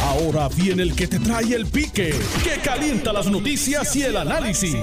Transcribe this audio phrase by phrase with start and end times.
[0.00, 4.76] Ahora viene el que te trae el pique, que calienta las noticias y el análisis.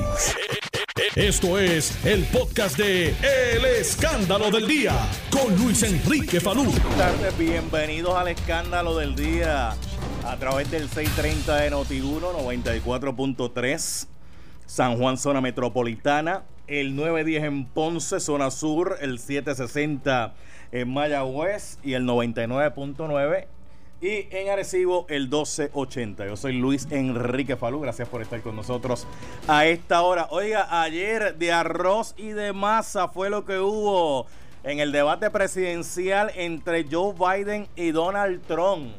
[1.15, 4.94] Esto es el podcast de El Escándalo del Día
[5.32, 6.66] con Luis Enrique Falú.
[6.66, 9.76] Buenas tardes, bienvenidos al Escándalo del Día
[10.24, 14.08] a través del 630 de Noti1, 94.3,
[14.65, 20.34] San Juan, zona metropolitana, el 910 en Ponce, zona sur, el 760
[20.72, 23.48] en Mayagüez y el 99.9
[24.02, 26.26] y en Arecibo el 1280.
[26.26, 29.05] Yo soy Luis Enrique Falú, gracias por estar con nosotros
[29.48, 30.27] a esta hora.
[30.31, 34.27] Oiga, ayer de arroz y de masa fue lo que hubo
[34.63, 38.93] en el debate presidencial entre Joe Biden y Donald Trump.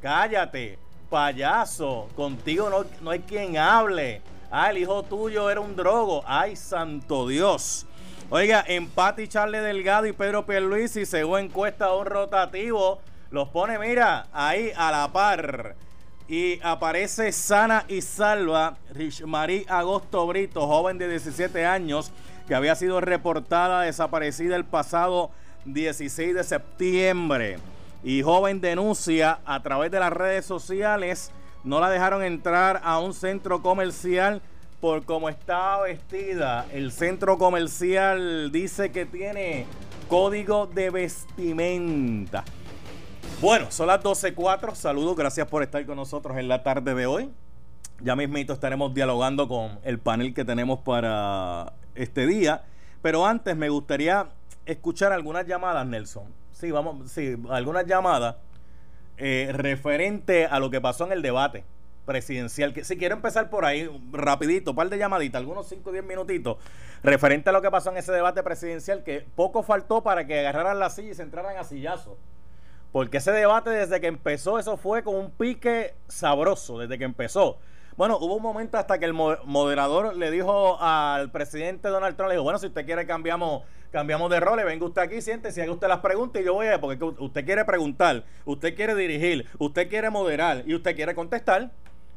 [0.00, 4.20] Cállate, payaso, contigo no, no hay quien hable.
[4.50, 6.22] Ah, el hijo tuyo era un drogo.
[6.26, 7.86] Ay, santo Dios.
[8.28, 13.00] Oiga, empate y Charles Delgado y Pedro Pierluisi, según encuesta un rotativo,
[13.32, 15.74] los pone, mira, ahí a la par.
[16.28, 22.12] Y aparece sana y salva Rich Marie Agosto Brito, joven de 17 años,
[22.46, 25.30] que había sido reportada desaparecida el pasado
[25.64, 27.58] 16 de septiembre.
[28.04, 31.32] Y joven denuncia a través de las redes sociales,
[31.64, 34.42] no la dejaron entrar a un centro comercial
[34.80, 36.66] por cómo estaba vestida.
[36.70, 39.64] El centro comercial dice que tiene
[40.08, 42.44] código de vestimenta.
[43.42, 44.76] Bueno, son las 12.04.
[44.76, 47.28] Saludos, gracias por estar con nosotros en la tarde de hoy.
[48.00, 52.62] Ya mismito estaremos dialogando con el panel que tenemos para este día.
[53.02, 54.28] Pero antes me gustaría
[54.64, 56.32] escuchar algunas llamadas, Nelson.
[56.52, 58.36] Sí, vamos, sí, algunas llamadas
[59.16, 61.64] eh, referente a lo que pasó en el debate
[62.06, 62.72] presidencial.
[62.84, 66.58] Si quiero empezar por ahí, rapidito, un par de llamaditas, algunos 5 o 10 minutitos,
[67.02, 70.78] referente a lo que pasó en ese debate presidencial, que poco faltó para que agarraran
[70.78, 72.16] la silla y se entraran a sillazo.
[72.92, 77.58] Porque ese debate desde que empezó, eso fue con un pique sabroso, desde que empezó.
[77.96, 82.34] Bueno, hubo un momento hasta que el moderador le dijo al presidente Donald Trump, le
[82.34, 85.88] dijo, bueno, si usted quiere cambiamos, cambiamos de rol, venga usted aquí, siéntese, haga usted
[85.88, 90.08] las preguntas y yo voy a, porque usted quiere preguntar, usted quiere dirigir, usted quiere
[90.08, 91.70] moderar y usted quiere contestar.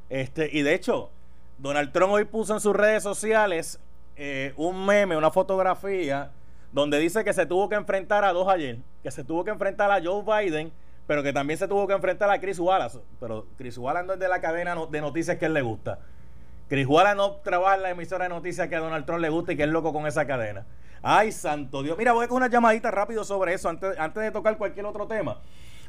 [0.10, 1.10] Este, y de hecho,
[1.58, 3.80] Donald Trump hoy puso en sus redes sociales
[4.16, 6.32] eh, un meme, una fotografía,
[6.76, 9.90] donde dice que se tuvo que enfrentar a dos ayer, que se tuvo que enfrentar
[9.92, 10.74] a Joe Biden,
[11.08, 13.00] pero que también se tuvo que enfrentar a Chris Wallace.
[13.18, 16.00] Pero Chris Wallace no es de la cadena de noticias que él le gusta.
[16.68, 19.54] Chris Wallace no trabaja en la emisora de noticias que a Donald Trump le gusta
[19.54, 20.66] y que es loco con esa cadena.
[21.02, 21.98] Ay, santo Dios.
[21.98, 25.40] Mira, voy con una llamadita rápido sobre eso antes, antes de tocar cualquier otro tema.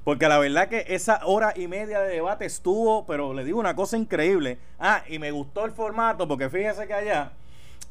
[0.04, 3.74] Porque la verdad que esa hora y media de debate estuvo, pero le digo una
[3.74, 4.60] cosa increíble.
[4.78, 7.32] Ah, y me gustó el formato, porque fíjese que allá,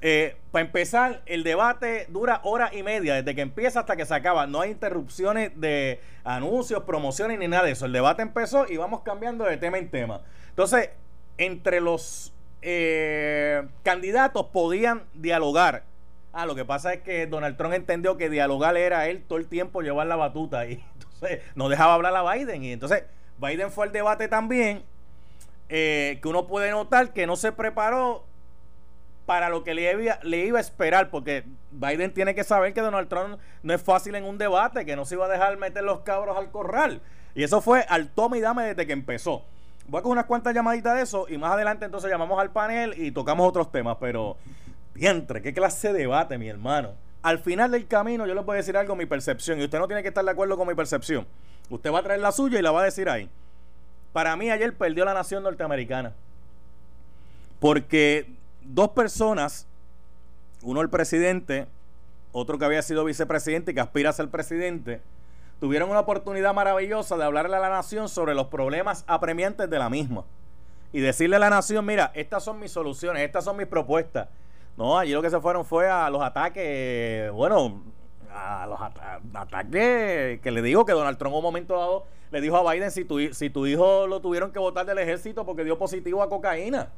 [0.02, 4.14] eh, para empezar, el debate dura hora y media, desde que empieza hasta que se
[4.14, 4.48] acaba.
[4.48, 7.86] No hay interrupciones de anuncios, promociones ni nada de eso.
[7.86, 10.22] El debate empezó y vamos cambiando de tema en tema.
[10.50, 10.90] Entonces,
[11.38, 15.84] entre los eh, candidatos podían dialogar.
[16.34, 19.48] Ah, lo que pasa es que Donald Trump entendió que dialogar era él todo el
[19.48, 20.84] tiempo llevar la batuta y
[21.56, 22.64] no dejaba hablar a Biden.
[22.64, 23.04] Y entonces
[23.38, 24.84] Biden fue al debate también,
[25.70, 28.26] eh, que uno puede notar que no se preparó
[29.26, 32.82] para lo que le iba, le iba a esperar, porque Biden tiene que saber que
[32.82, 35.84] Donald Trump no es fácil en un debate, que no se iba a dejar meter
[35.84, 37.02] los cabros al corral.
[37.34, 39.44] Y eso fue al toma y dame desde que empezó.
[39.88, 42.94] Voy a coger unas cuantas llamaditas de eso y más adelante entonces llamamos al panel
[42.98, 44.38] y tocamos otros temas, pero
[44.96, 48.78] entre, qué clase de debate, mi hermano al final del camino yo le puedo decir
[48.78, 51.26] algo, mi percepción, y usted no tiene que estar de acuerdo con mi percepción.
[51.72, 53.28] Usted va a traer la suya y la va a decir ahí.
[54.14, 56.14] Para mí ayer perdió la nación norteamericana.
[57.60, 58.30] Porque
[58.66, 59.68] dos personas,
[60.62, 61.68] uno el presidente,
[62.32, 65.02] otro que había sido vicepresidente y que aspira a ser presidente,
[65.60, 69.90] tuvieron una oportunidad maravillosa de hablarle a la nación sobre los problemas apremiantes de la
[69.90, 70.26] misma.
[70.92, 74.28] Y decirle a la nación, mira, estas son mis soluciones, estas son mis propuestas
[74.78, 77.82] no, allí lo que se fueron fue a los ataques, bueno,
[78.34, 78.80] a los
[79.34, 82.92] ataques que le digo que Donald Trump en un momento dado le dijo a Biden
[82.92, 86.30] si tu, si tu hijo lo tuvieron que votar del ejército porque dio positivo a
[86.30, 86.90] cocaína.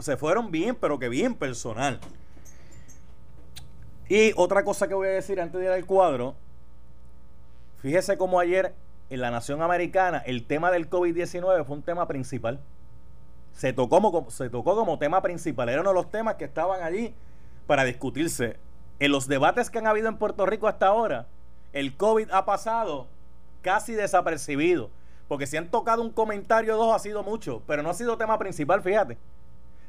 [0.00, 2.00] Se fueron bien, pero que bien personal.
[4.08, 6.34] Y otra cosa que voy a decir antes de ir al cuadro,
[7.78, 8.74] fíjese cómo ayer
[9.08, 12.60] en la nación americana el tema del COVID-19 fue un tema principal
[13.52, 15.68] se tocó, como, se tocó como tema principal.
[15.68, 17.14] Era uno de los temas que estaban allí
[17.66, 18.56] para discutirse.
[18.98, 21.26] En los debates que han habido en Puerto Rico hasta ahora,
[21.72, 23.06] el COVID ha pasado
[23.62, 24.90] casi desapercibido.
[25.28, 28.16] Porque si han tocado un comentario o dos ha sido mucho, pero no ha sido
[28.16, 29.16] tema principal, fíjate.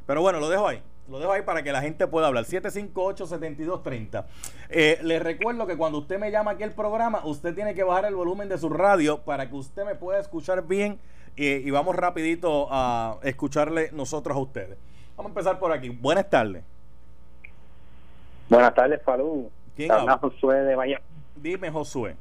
[0.06, 0.82] Pero bueno, lo dejo ahí.
[1.10, 2.46] Lo dejo ahí para que la gente pueda hablar.
[2.46, 4.26] 758-7230.
[4.70, 8.06] Eh, les recuerdo que cuando usted me llama aquí al programa, usted tiene que bajar
[8.06, 11.00] el volumen de su radio para que usted me pueda escuchar bien
[11.36, 14.78] y vamos rapidito a escucharle nosotros a ustedes.
[15.18, 15.90] Vamos a empezar por aquí.
[15.90, 16.64] Buenas tardes.
[18.50, 19.50] Buenas tardes, Falú.
[19.76, 20.18] ¿Quién habla?
[20.18, 21.02] Josué de Bahía.
[21.36, 22.16] Dime, Josué.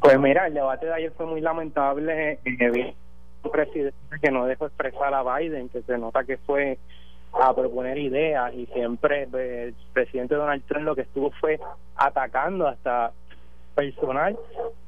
[0.00, 2.38] Pues mira, el debate de ayer fue muy lamentable.
[2.44, 2.94] Eh,
[3.50, 6.78] presidente que no dejó expresar a Biden, que se nota que fue
[7.32, 11.60] a proponer ideas y siempre pues, el presidente Donald Trump lo que estuvo fue
[11.96, 13.12] atacando hasta
[13.74, 14.38] personal,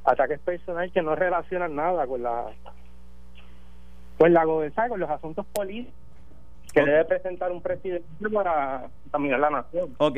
[0.05, 2.47] ataques personal que no relacionan nada con la
[4.17, 5.95] con la gobernanza, con los asuntos políticos
[6.73, 9.95] que debe presentar un presidente para caminar la nación.
[9.99, 10.17] Ok,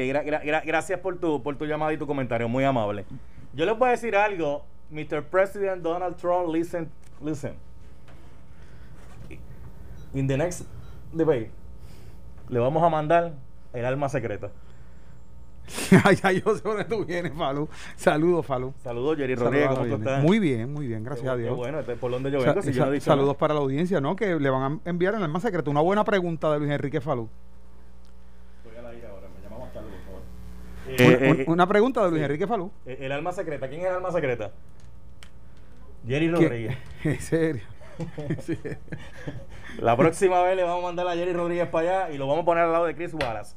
[0.64, 3.04] gracias por tu, por tu llamada y tu comentario, muy amable.
[3.52, 5.22] Yo les voy a decir algo, Mr.
[5.25, 6.90] President Donald Trump, listen,
[7.22, 7.54] listen.
[10.14, 10.62] In the next
[11.12, 11.50] debate,
[12.48, 13.34] le vamos a mandar
[13.72, 14.50] el alma secreta.
[16.22, 17.68] ya yo sé dónde tú vienes, Falú.
[17.96, 18.74] Saludos, Falú.
[18.82, 20.22] Saludos, Jerry Rodríguez, ¿cómo tú estás?
[20.22, 21.56] Muy bien, muy bien, gracias a Dios.
[21.56, 22.62] bueno, este por donde yo vengo.
[22.62, 24.16] si saludos para la audiencia, ¿no?
[24.16, 25.70] Que le van a enviar el alma secreta.
[25.70, 27.28] Una buena pregunta de Luis Enrique Falú.
[28.64, 30.22] Estoy a la ahora, me llama más tarde, por favor.
[30.88, 32.72] Eh, una, pregunta de Luis Enrique Falú.
[32.86, 34.50] Eh, el alma secreta, ¿quién es el alma secreta?
[36.06, 36.78] Jerry Rodríguez.
[37.04, 37.62] ¿En serio?
[39.79, 42.43] La próxima vez le vamos a mandar a Jerry Rodríguez para allá y lo vamos
[42.43, 43.55] a poner al lado de Chris Wallace.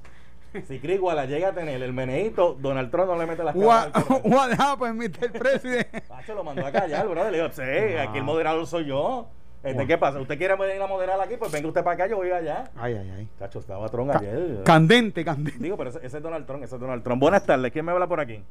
[0.67, 3.91] Si Chris Wallace llega a tener el meneíto, Donald Trump no le mete las caras.
[4.23, 5.31] What happened, Mr.
[5.31, 5.87] President?
[6.25, 7.29] se lo mandó a callar, bro.
[7.31, 9.27] Le digo, sí, aquí el moderador soy yo.
[9.63, 10.19] Este, ¿Qué pasa?
[10.19, 11.37] ¿Usted quiere venir a moderar aquí?
[11.37, 12.69] Pues venga usted para acá, yo voy allá.
[12.75, 13.27] Ay, ay, ay.
[13.39, 14.61] Cacho, estaba Trump ayer.
[14.63, 15.57] Candente, candente.
[15.57, 17.21] Digo, pero ese, es Donald Trump, ese es Donald Trump.
[17.21, 18.43] Buenas tardes, ¿quién me habla por aquí?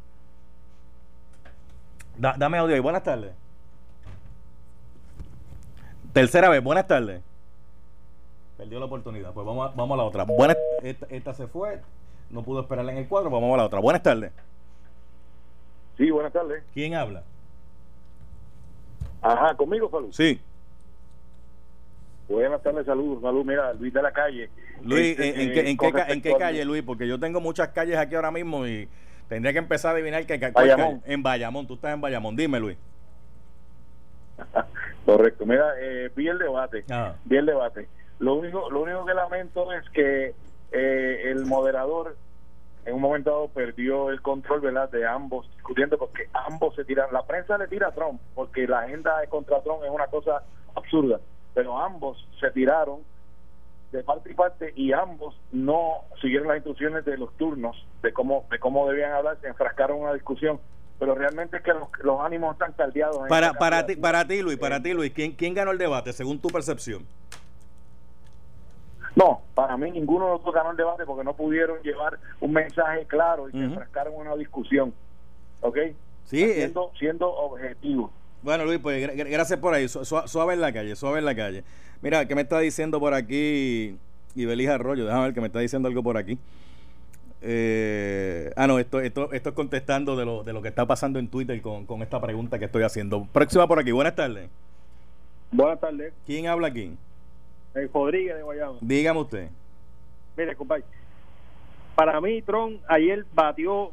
[2.17, 3.33] dame audio ahí, buenas tardes.
[6.13, 7.23] Tercera vez, buenas tardes.
[8.59, 9.33] Perdió la oportunidad.
[9.33, 10.25] Pues vamos a, vamos a la otra.
[10.25, 11.81] Buenas, esta, se fue.
[12.31, 13.31] No pudo esperarla en el cuadro.
[13.31, 13.81] Vamos a la otra.
[13.81, 14.33] Buenas tardes.
[15.97, 16.63] Sí, buenas tardes.
[16.75, 17.23] ¿Quién habla?
[19.21, 20.13] Ajá, conmigo, Falú.
[20.13, 20.41] Sí.
[22.29, 23.23] Buenas tardes, saludos.
[23.23, 24.51] Saludos, mira, Luis de la calle.
[24.83, 26.83] Luis, este, ¿en, qué, en, qué, ¿en qué calle, Luis?
[26.83, 28.89] Porque yo tengo muchas calles aquí ahora mismo y
[29.29, 31.03] tendría que empezar a adivinar que, Bayamón.
[31.05, 31.67] en Bayamón.
[31.67, 32.37] Tú estás en Bayamón.
[32.37, 32.77] Dime, Luis.
[35.05, 35.47] Correcto.
[35.47, 36.85] Mira, eh, vi el debate.
[36.91, 37.15] Ah.
[37.25, 37.89] Vi el debate.
[38.19, 40.35] Lo único, lo único que lamento es que
[40.71, 42.17] eh, el moderador
[42.85, 44.91] en un momento dado perdió el control ¿verdad?
[44.91, 48.81] de ambos discutiendo porque ambos se tiran la prensa le tira a Trump porque la
[48.81, 50.43] agenda de contra Trump es una cosa
[50.75, 51.21] absurda
[51.55, 53.01] pero ambos se tiraron
[53.93, 58.47] de parte y parte y ambos no siguieron las instrucciones de los turnos de cómo
[58.51, 60.59] de cómo debían hablar se enfrascaron en una discusión
[61.03, 64.81] pero realmente es que los, ánimos están caldeados para para ti para ti Luis para
[64.81, 67.05] ti Luis quién quién ganó el debate según tu percepción
[69.17, 72.53] no, para mí ninguno de los dos ganó el debate porque no pudieron llevar un
[72.53, 74.95] mensaje claro y se enfrascaron en una discusión.
[75.61, 75.77] ¿Ok?
[76.25, 76.43] Sí.
[76.43, 76.55] Eh.
[76.55, 78.11] Siendo, siendo objetivo.
[78.43, 79.87] Bueno, Luis, pues gracias por ahí.
[79.89, 81.63] suave en la calle, suave en la calle.
[82.01, 83.99] Mira, ¿qué me está diciendo por aquí
[84.35, 85.05] Ibeliz Arroyo?
[85.05, 86.39] Déjame ver que me está diciendo algo por aquí.
[87.43, 91.19] Eh, ah, no, esto, esto, esto es contestando de lo, de lo que está pasando
[91.19, 93.27] en Twitter con, con esta pregunta que estoy haciendo.
[93.33, 93.91] Próxima por aquí.
[93.91, 94.49] Buenas tardes.
[95.51, 96.13] Buenas tardes.
[96.25, 96.97] ¿Quién habla aquí?
[97.75, 98.79] El Rodríguez de Guayama.
[98.81, 99.49] Dígame usted.
[100.37, 100.85] Mire, compadre.
[101.95, 103.93] Para mí, Tron ayer batió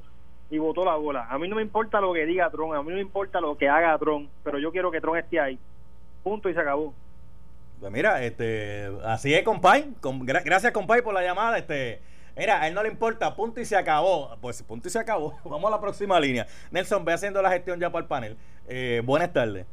[0.50, 1.28] y botó la bola.
[1.30, 3.58] A mí no me importa lo que diga Tron, a mí no me importa lo
[3.58, 5.60] que haga Tron, pero yo quiero que Tron esté ahí.
[6.24, 6.94] Punto y se acabó.
[7.80, 9.94] Pues mira, este, así es, compay.
[10.44, 11.58] gracias, compay, por la llamada.
[11.58, 12.02] Este,
[12.40, 14.36] mira, a él no le importa, punto y se acabó.
[14.42, 15.38] Pues punto y se acabó.
[15.44, 16.48] Vamos a la próxima línea.
[16.72, 18.38] Nelson, ve haciendo la gestión ya para el panel.
[18.68, 19.66] Eh, buenas tardes.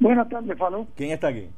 [0.00, 0.86] Buenas tardes, Falú.
[0.96, 1.48] ¿Quién está aquí?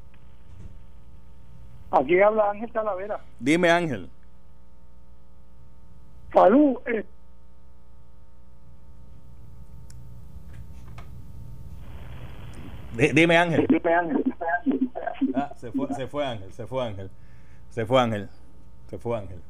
[1.90, 3.20] Aquí habla Ángel Talavera.
[3.40, 4.10] Dime, Ángel.
[6.30, 7.04] Falú, eh.
[13.14, 13.66] dime, Ángel.
[13.66, 14.24] Dime, Ángel.
[15.34, 17.10] Ah, se fue, se fue Ángel, se fue Ángel.
[17.70, 18.28] Se fue Ángel.
[18.88, 19.40] Se fue Ángel.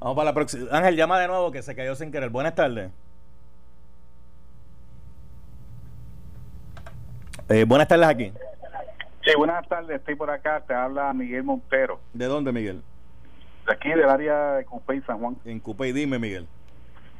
[0.00, 0.66] Vamos para la próxima.
[0.70, 2.30] Ángel, llama de nuevo que se cayó sin querer.
[2.30, 2.90] Buenas tardes.
[7.48, 8.32] Eh, buenas tardes aquí.
[9.24, 12.00] Sí, buenas tardes, estoy por acá, te habla Miguel Montero.
[12.12, 12.82] ¿De dónde, Miguel?
[13.66, 15.36] De aquí, del área de Cupey, San Juan.
[15.44, 16.46] En Cupey, dime, Miguel.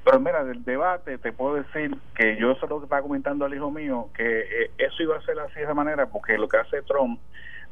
[0.05, 3.55] Pero mira, del debate te puedo decir que yo eso lo que estaba comentando al
[3.55, 6.59] hijo mío, que eh, eso iba a ser así de esa manera, porque lo que
[6.59, 7.21] hace Trump,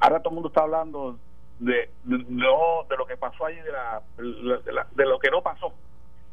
[0.00, 1.16] ahora todo el mundo está hablando
[1.58, 4.02] de, no de lo que pasó allí, de, la,
[4.94, 5.73] de, lo que no pasó,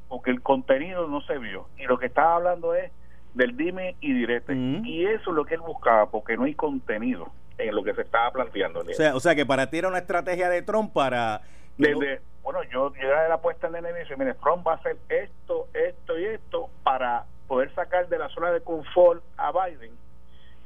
[0.10, 1.68] porque el contenido no se vio.
[1.78, 2.92] Y lo que estaba hablando es
[3.34, 4.52] del dime y directo.
[4.54, 8.02] Y eso es lo que él buscaba, porque no hay contenido en lo que se
[8.02, 8.80] estaba planteando.
[8.82, 11.42] O sea, o sea, que para ti era una estrategia de Trump para
[11.78, 14.98] Desde, bueno, yo, era de la puesta en el inicio, mire, Trump va a hacer
[15.10, 19.92] esto, esto y esto para poder sacar de la zona de confort a Biden,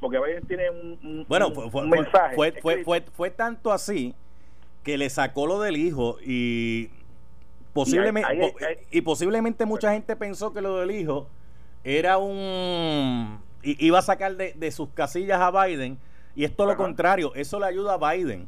[0.00, 2.34] porque Biden tiene un, un- Bueno, un- fue, un mensaje.
[2.34, 4.14] fue, fue, fue- fue tanto así
[4.86, 6.90] que le sacó lo del hijo y
[7.72, 8.54] posiblemente
[8.92, 11.26] y posiblemente mucha gente pensó que lo del hijo
[11.82, 15.98] era un iba a sacar de, de sus casillas a Biden
[16.36, 18.46] y esto lo contrario, eso le ayuda a Biden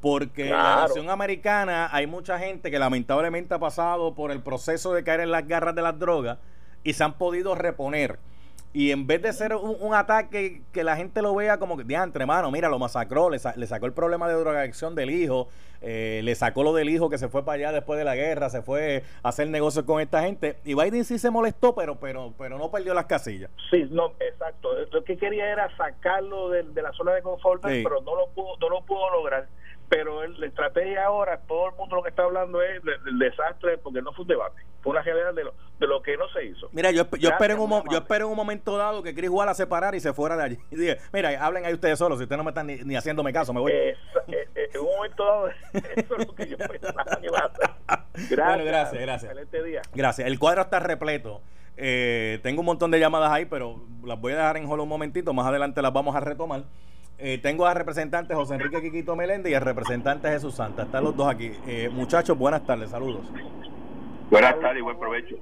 [0.00, 5.04] porque la nación americana hay mucha gente que lamentablemente ha pasado por el proceso de
[5.04, 6.38] caer en las garras de las drogas
[6.82, 8.18] y se han podido reponer.
[8.78, 11.84] Y en vez de ser un, un ataque que la gente lo vea como que,
[11.84, 15.48] diantre, mano, mira, lo masacró, le, sa- le sacó el problema de drogadicción del hijo,
[15.80, 18.50] eh, le sacó lo del hijo que se fue para allá después de la guerra,
[18.50, 20.58] se fue a hacer negocios con esta gente.
[20.62, 23.50] Y Biden sí se molestó, pero, pero, pero no perdió las casillas.
[23.70, 24.68] Sí, no, exacto.
[24.92, 27.80] Lo que quería era sacarlo de, de la zona de confort, Sí.
[27.82, 29.46] pero no lo pudo, no lo pudo lograr.
[29.88, 33.18] Pero el- la estrategia ahora, todo el mundo lo que está hablando es del, del
[33.18, 36.28] desastre, porque no fue un debate, fue una general de lo, de lo que no
[36.30, 36.68] se hizo.
[36.72, 39.62] Mira, yo, yo, espero en un, yo espero en un momento dado que Chris Wallace
[39.62, 40.58] se parara y se fuera de allí.
[40.70, 43.32] Y dije, mira, hablen ahí ustedes solos, si ustedes no me están ni, ni haciéndome
[43.32, 43.70] caso, me voy.
[43.72, 43.96] Eh,
[44.28, 45.48] eh, eh, en un momento dado,
[45.96, 47.70] eso es lo que yo pensaba que iba a hacer.
[48.30, 49.30] Gracias, Bueno, gracias, gracias.
[49.30, 49.82] Excelente día.
[49.94, 50.26] Gracias.
[50.26, 51.42] El cuadro está repleto.
[51.76, 54.88] Eh, tengo un montón de llamadas ahí, pero las voy a dejar en hold un
[54.88, 55.32] momentito.
[55.34, 56.64] Más adelante las vamos a retomar.
[57.18, 60.82] Eh, tengo al representante José Enrique Quiquito Meléndez y al representante Jesús Santa.
[60.82, 61.52] Están los dos aquí.
[61.66, 62.90] Eh, muchachos, buenas tardes.
[62.90, 63.26] Saludos.
[64.30, 65.36] Buenas tardes y buen provecho.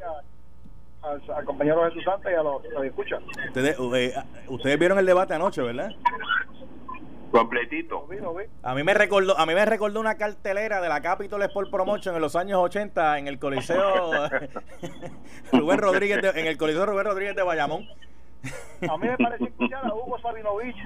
[1.02, 3.22] Al, al compañero Jesús Santa y a los que escuchan.
[3.48, 4.14] Ustedes, eh,
[4.48, 5.90] ustedes vieron el debate anoche, ¿verdad?
[7.32, 8.06] Completito.
[8.62, 12.14] A mí me recordó, a mí me recordó una cartelera de la Capitol Sport Promotion
[12.14, 14.12] en los años 80 en el Coliseo
[15.52, 17.88] Rubén Rodríguez de- en el Coliseo Rubén Rodríguez de Bayamón.
[18.88, 20.76] A mí me pareció escuchar a Hugo Sabinovich.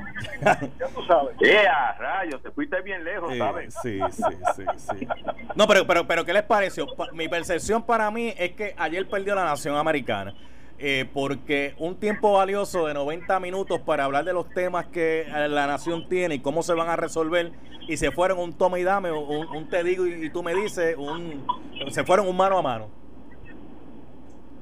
[0.42, 1.36] Ya tú sabes.
[1.42, 2.42] ¡Ea, rayos!
[2.42, 3.74] Te fuiste bien lejos, Eh, ¿sabes?
[3.82, 4.22] sí, sí,
[4.54, 5.08] sí, sí.
[5.56, 6.86] No, pero, pero, pero ¿qué les pareció?
[6.94, 10.34] Pa- Mi percepción para mí es que ayer perdió la nación americana.
[10.80, 15.48] eh, porque un tiempo valioso de 90 minutos para hablar de los temas que eh,
[15.48, 17.50] la nación tiene y cómo se van a resolver
[17.88, 20.54] y se fueron un toma y dame, un, un te digo y, y tú me
[20.54, 21.44] dices, un,
[21.90, 22.90] se fueron un mano a mano.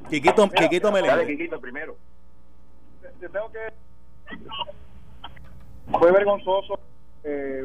[0.08, 1.26] Quiquito, Quiquito Dale, Meléndez.
[1.36, 1.96] Quiquito, primero.
[3.20, 3.58] Te tengo que.
[5.98, 6.78] Fue vergonzoso.
[7.24, 7.64] Eh,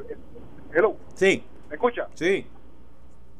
[0.73, 2.07] hello, Sí, ¿me escucha?
[2.13, 2.47] sí.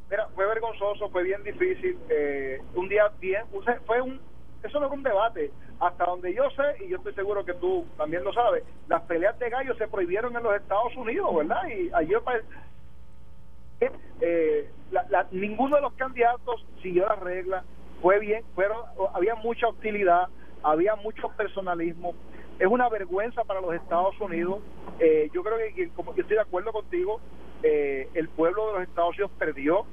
[0.10, 1.98] Mira, fue vergonzoso, fue bien difícil.
[2.10, 3.46] eh, un día bien,
[3.86, 4.20] fue un,
[4.62, 5.52] eso no era un debate.
[5.80, 9.40] Hasta donde yo sé, y yo estoy seguro que tú también lo sabes, las peleas
[9.40, 11.62] de gallos se prohibieron en los Estados Unidos, ¿verdad?
[11.70, 12.22] Y ayer
[14.20, 17.64] eh, la- la- ninguno de los candidatos siguió las reglas,
[18.02, 20.28] fue bien, pero había mucha hostilidad,
[20.64, 22.14] había mucho personalismo.
[22.60, 24.60] Es una vergüenza para los Estados Unidos.
[25.00, 27.20] Eh, yo creo que, como yo estoy de acuerdo contigo,
[27.64, 29.86] eh, el pueblo de los Estados Unidos perdió,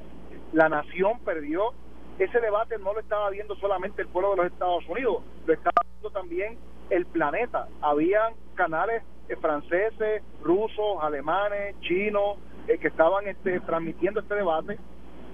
[0.52, 1.72] la nación perdió.
[2.18, 5.76] Ese debate no lo estaba viendo solamente el pueblo de los Estados Unidos, lo estaba
[5.92, 6.58] viendo también
[6.90, 7.68] el planeta.
[7.80, 14.78] Habían canales eh, franceses, rusos, alemanes, chinos, eh, que estaban este, transmitiendo este debate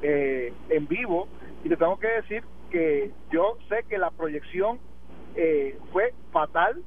[0.03, 1.29] eh, en vivo.
[1.65, 4.79] Y te tengo que decir que yo sé que la proyección
[5.37, 6.83] eh, fue fatal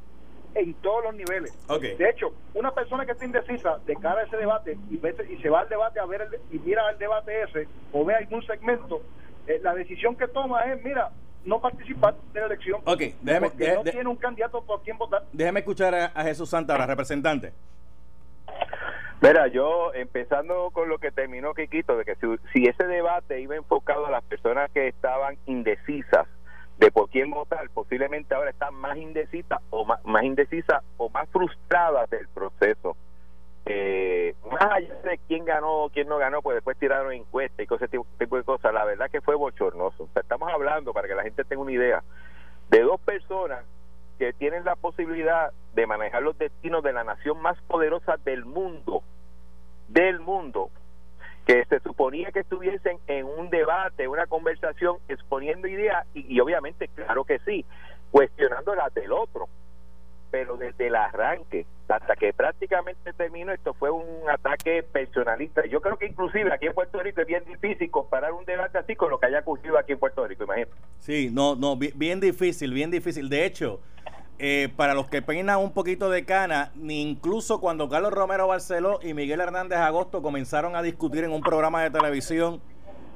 [0.56, 1.54] en todos los niveles.
[1.98, 5.38] De hecho, una persona que está indecisa de cara a ese debate y, ve- y
[5.42, 8.42] se va al debate a ver el- y mira el debate ese o ve algún
[8.46, 9.02] segmento,
[9.46, 11.12] eh, la decisión que toma es, mira,
[11.46, 12.82] no participar de la elección.
[12.86, 15.24] Ok, déjeme- porque deje- no de- tiene un candidato por quien votar.
[15.32, 17.54] Déjeme escuchar a, a Jesús Santa, ahora, representante.
[19.22, 23.56] Mira, yo empezando con lo que terminó Quiquito, de que si, si ese debate iba
[23.56, 26.28] enfocado a las personas que estaban indecisas
[26.78, 31.28] de por quién votar, posiblemente ahora están más indecisas o más, más indecisas o más
[31.30, 32.96] frustradas del proceso.
[33.66, 37.68] Eh, más allá de quién ganó o quién no ganó, pues después tiraron encuestas y
[37.68, 38.74] cosas tipo, tipo de cosas.
[38.74, 40.08] La verdad que fue bochornoso.
[40.16, 42.04] Estamos hablando, para que la gente tenga una idea,
[42.70, 43.66] de dos personas
[44.18, 49.04] que tienen la posibilidad de manejar los destinos de la nación más poderosa del mundo,
[49.88, 50.70] del mundo,
[51.48, 57.24] que se suponía que estuviesen en un debate, una conversación, exponiendo ideas y, obviamente, claro
[57.24, 57.66] que sí,
[58.12, 59.48] cuestionando las del otro,
[60.30, 65.66] pero desde el arranque hasta que prácticamente terminó esto fue un ataque personalista.
[65.68, 68.94] Yo creo que inclusive aquí en Puerto Rico es bien difícil comparar un debate así
[68.98, 70.74] con lo que haya ocurrido aquí en Puerto Rico, imagínate.
[71.00, 73.30] Sí, no, no, bi- bien, difícil, bien difícil.
[73.30, 73.80] De hecho,
[74.40, 79.00] eh, para los que peinan un poquito de cana, ni incluso cuando Carlos Romero Barceló
[79.02, 82.62] y Miguel Hernández Agosto comenzaron a discutir en un programa de televisión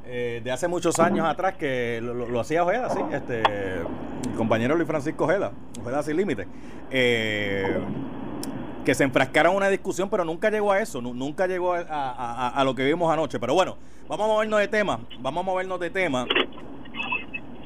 [0.05, 3.43] eh, de hace muchos años atrás, que lo, hacía Ojeda, sí, este,
[4.35, 6.47] compañero Luis Francisco Ojeda, Ojeda sin límite.
[6.89, 7.77] Eh,
[8.83, 12.73] que se enfrascaron en una discusión, pero nunca llegó a eso, nunca llegó a, lo
[12.73, 13.39] que vimos anoche.
[13.39, 16.25] Pero bueno, vamos a movernos de tema, vamos a movernos de tema.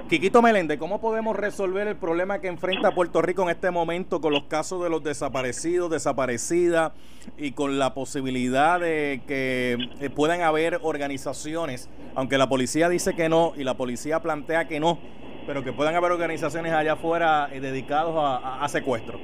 [0.09, 4.33] Quiquito Meléndez, ¿cómo podemos resolver el problema que enfrenta Puerto Rico en este momento con
[4.33, 6.91] los casos de los desaparecidos, desaparecidas
[7.37, 13.29] y con la posibilidad de que eh, puedan haber organizaciones, aunque la policía dice que
[13.29, 14.99] no y la policía plantea que no,
[15.47, 19.19] pero que puedan haber organizaciones allá afuera eh, dedicados a secuestro?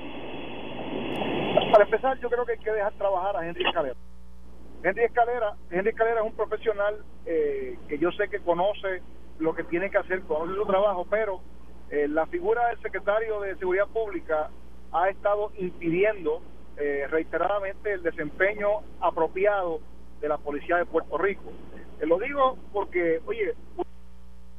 [1.71, 3.95] Para empezar, yo creo que hay que dejar trabajar a Henry Escalera.
[4.83, 9.03] Henry Escalera, Henry Escalera es un profesional eh, que yo sé que conoce
[9.41, 11.41] lo que tiene que hacer, conoce su trabajo, pero
[11.89, 14.49] eh, la figura del secretario de Seguridad Pública
[14.93, 16.41] ha estado impidiendo
[16.77, 18.67] eh, reiteradamente el desempeño
[19.01, 19.79] apropiado
[20.21, 21.51] de la policía de Puerto Rico.
[22.01, 23.53] lo digo porque, oye,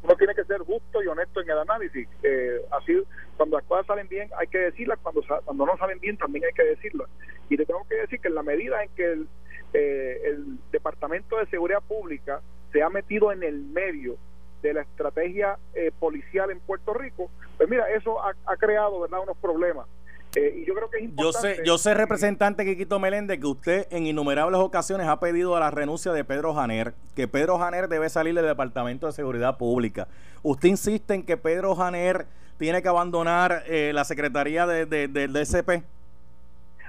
[0.02, 2.08] uno tiene que ser justo y honesto en el análisis.
[2.22, 3.00] Eh, así,
[3.36, 6.52] cuando las cosas salen bien, hay que decirlas, cuando, cuando no salen bien, también hay
[6.52, 7.08] que decirlas.
[7.48, 9.28] Y le tengo que decir que en la medida en que el,
[9.74, 12.40] eh, el Departamento de Seguridad Pública
[12.72, 14.16] se ha metido en el medio
[14.62, 19.20] de la estrategia eh, policial en Puerto Rico, pues mira, eso ha, ha creado verdad
[19.20, 19.86] unos problemas.
[20.34, 21.48] Eh, y yo creo que es importante.
[21.48, 25.60] Yo sé, yo sé, representante Quiquito Meléndez, que usted en innumerables ocasiones ha pedido a
[25.60, 30.08] la renuncia de Pedro Janer, que Pedro Janer debe salir del Departamento de Seguridad Pública.
[30.42, 32.26] Usted insiste en que Pedro Janer
[32.56, 35.84] tiene que abandonar eh, la Secretaría de, del DCP.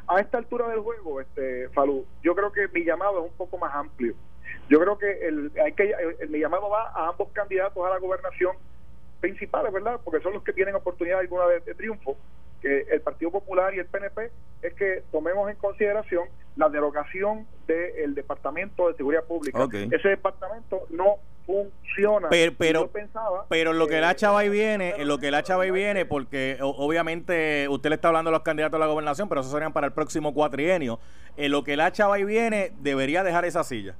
[0.07, 3.57] A esta altura del juego, este Falú, yo creo que mi llamado es un poco
[3.57, 4.15] más amplio.
[4.73, 5.93] Yo creo que, el, hay que
[6.29, 8.55] mi llamado va a ambos candidatos a la gobernación
[9.19, 9.99] principales, ¿verdad?
[10.03, 12.17] Porque son los que tienen oportunidad alguna de triunfo
[12.59, 14.31] que el Partido Popular y el PNP
[14.63, 19.67] es que tomemos en consideración la derogación del Departamento de Seguridad Pública.
[19.91, 22.29] Ese departamento no funciona.
[22.29, 25.71] Pero, pero, pensaba, pero lo que la chava y viene, lo que la chava y
[25.71, 29.51] viene, porque obviamente usted le está hablando a los candidatos a la gobernación, pero eso
[29.51, 30.99] serían para el próximo cuatrienio.
[31.37, 33.95] En lo que la chava y viene, debería dejar esa silla.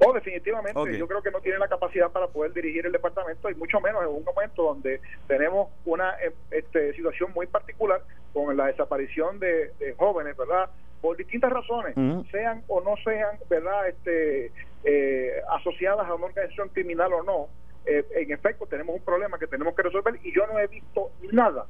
[0.00, 0.96] Oh, definitivamente.
[0.96, 4.02] Yo creo que no tiene la capacidad para poder dirigir el departamento y mucho menos
[4.02, 8.02] en un momento donde tenemos una eh, este, situación muy particular
[8.32, 10.70] con la desaparición de, jóvenes, ¿verdad?
[11.00, 11.94] Por distintas razones,
[12.30, 13.88] sean o no sean, ¿verdad?
[13.88, 14.52] Este,
[14.84, 17.48] eh, asociadas a una organización criminal o no.
[17.86, 21.10] Eh, en efecto, tenemos un problema que tenemos que resolver y yo no he visto
[21.32, 21.66] nada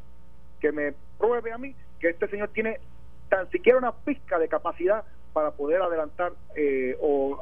[0.61, 2.81] que me pruebe a mí que este señor tiene
[3.29, 6.33] tan siquiera una pizca de capacidad para poder adelantar
[7.01, 7.39] o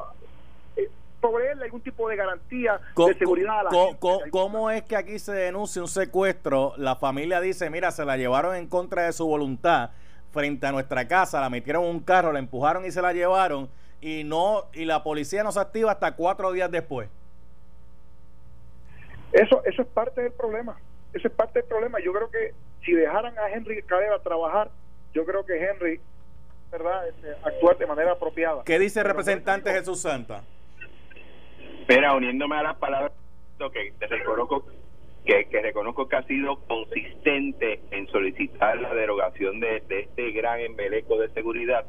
[1.26, 4.30] proveerle algún tipo de garantía de seguridad a la gente.
[4.30, 6.74] ¿Cómo es que aquí se denuncia un secuestro?
[6.76, 9.90] La familia dice, mira, se la llevaron en contra de su voluntad
[10.32, 13.68] frente a nuestra casa, la metieron en un carro, la empujaron y se la llevaron
[14.00, 17.08] y no y la policía no se activa hasta cuatro días después.
[19.32, 20.76] Eso, eso es parte del problema.
[21.12, 21.98] Eso es parte del problema.
[22.04, 24.70] Yo creo que si dejaran a Henry Cadera trabajar,
[25.14, 26.00] yo creo que Henry,
[26.70, 28.62] ¿verdad?, este, actuar de manera apropiada.
[28.64, 30.42] ¿Qué dice el representante Jesús Santa?
[31.88, 33.12] Mira, uniéndome a las palabras
[33.72, 34.66] que te reconozco
[35.24, 41.28] que, reconozco que ha sido consistente en solicitar la derogación de, este gran embeleco de
[41.30, 41.84] seguridad.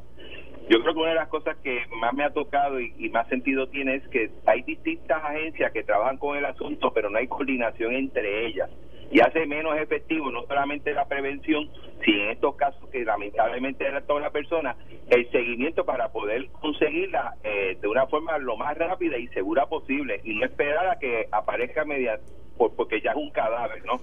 [0.68, 3.68] Yo creo que una de las cosas que más me ha tocado y, más sentido
[3.68, 7.94] tiene es que hay distintas agencias que trabajan con el asunto, pero no hay coordinación
[7.94, 8.70] entre ellas
[9.10, 11.68] y hace menos efectivo no solamente la prevención,
[12.04, 14.76] sino en estos casos que lamentablemente era toda la persona,
[15.08, 20.20] el seguimiento para poder conseguirla eh, de una forma lo más rápida y segura posible
[20.24, 22.18] y no esperar a que aparezca media
[22.56, 24.00] por, porque ya es un cadáver, ¿no?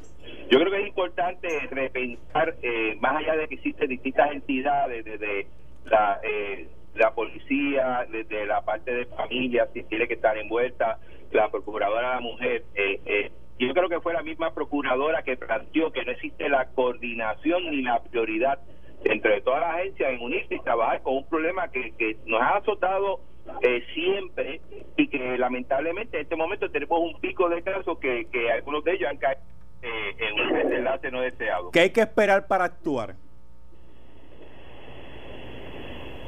[0.50, 5.48] Yo creo que es importante repensar, eh, más allá de que existen distintas entidades, desde
[5.86, 11.00] la, eh, la policía, desde la parte de familia, si tiene que estar envuelta,
[11.32, 15.38] la procuradora de la mujer, eh, eh yo creo que fue la misma procuradora que
[15.38, 18.60] planteó que no existe la coordinación ni la prioridad
[19.04, 22.58] entre todas las agencias en unirse y trabajar con un problema que, que nos ha
[22.58, 23.22] azotado
[23.62, 24.62] eh, siempre
[24.98, 28.94] y que lamentablemente en este momento tenemos un pico de casos que, que algunos de
[28.94, 29.42] ellos han caído
[29.82, 31.72] eh, en un desenlace no deseado.
[31.72, 33.16] ¿Qué hay que esperar para actuar?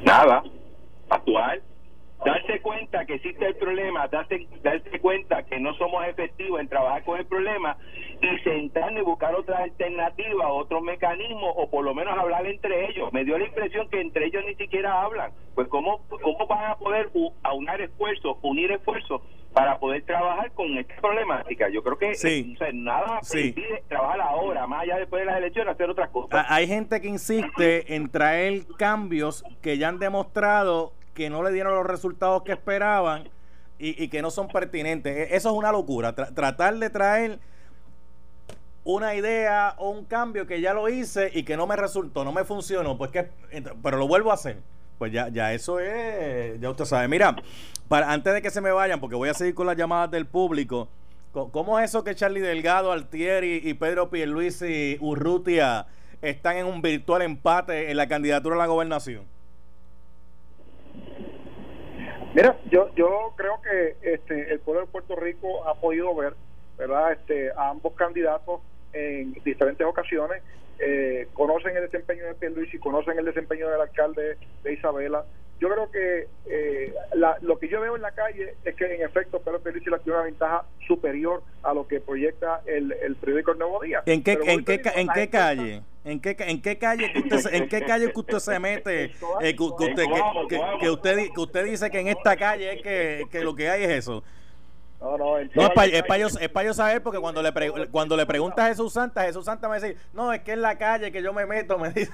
[0.04, 0.44] Nada,
[1.10, 1.60] actuar
[2.24, 7.04] darse cuenta que existe el problema, darse, darse cuenta que no somos efectivos en trabajar
[7.04, 7.76] con el problema
[8.20, 13.12] y sentarnos y buscar otras alternativas, otros mecanismos o por lo menos hablar entre ellos.
[13.12, 15.32] Me dio la impresión que entre ellos ni siquiera hablan.
[15.54, 17.10] Pues cómo, cómo van a poder
[17.42, 21.68] aunar esfuerzos, unir esfuerzos para poder trabajar con esta problemática.
[21.68, 22.54] Yo creo que sí.
[22.74, 23.54] nada sí.
[23.88, 26.46] trabajar ahora, más allá después de las elecciones, hacer otras cosas.
[26.48, 31.74] Hay gente que insiste en traer cambios que ya han demostrado que no le dieron
[31.74, 33.28] los resultados que esperaban
[33.76, 35.16] y, que no son pertinentes.
[35.16, 36.14] E, eso es una locura.
[36.14, 37.40] tratar de traer
[38.84, 42.32] una idea o un cambio que ya lo hice y que no me resultó, no
[42.32, 43.28] me funcionó, pues que,
[43.82, 44.58] pero lo vuelvo a hacer.
[44.96, 47.08] Pues ya, ya eso es, ya usted sabe.
[47.08, 47.34] Mira,
[47.88, 50.26] para, antes de que se me vayan, porque voy a seguir con las llamadas del
[50.26, 50.88] público,
[51.32, 55.86] ¿cómo es eso que Charlie Delgado, Altieri y Pedro Pierluisi y Urrutia
[56.22, 59.37] están en un virtual empate en la candidatura a la gobernación?
[62.38, 66.34] Mira, yo yo creo que este el pueblo de Puerto Rico ha podido ver,
[66.78, 67.10] ¿verdad?
[67.10, 68.60] Este a ambos candidatos
[68.92, 70.40] en diferentes ocasiones
[70.78, 75.24] eh, conocen el desempeño de y conocen el desempeño del alcalde de Isabela.
[75.60, 76.94] Yo creo que eh,
[77.40, 80.22] lo que yo veo en la calle es que en efecto Pedro Pierluisi tiene una
[80.22, 84.02] ventaja superior a lo que proyecta el, el periódico El Nuevo Día.
[84.06, 85.82] ¿En qué, en qué, en qué calle?
[86.04, 89.04] ¿En qué, en qué calle que usted, en qué calle que usted se mete?
[89.40, 93.26] Eh, que, usted, que, que, usted, que usted dice que en esta calle es que,
[93.30, 94.22] que lo que hay es eso.
[95.00, 95.50] No, no, es
[96.10, 97.52] para es yo, saber porque cuando le,
[97.90, 100.76] cuando le preguntas a Jesús Santa, Jesús Santa me dice, no, es que es la
[100.78, 102.12] calle que yo me meto, me dice.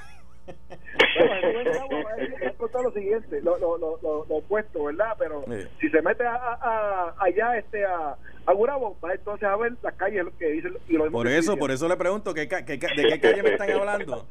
[1.17, 5.15] Bueno, lo siguiente, lo, lo, lo, lo, opuesto, ¿verdad?
[5.19, 5.45] Pero
[5.81, 9.95] si se mete a, a, allá este a, a Gurabo, va entonces a ver las
[9.95, 13.43] calles que dice y lo Por eso, por eso le pregunto, ¿qué, ¿de qué calle
[13.43, 14.27] me están hablando?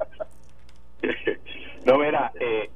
[1.86, 2.70] No, mira, eh,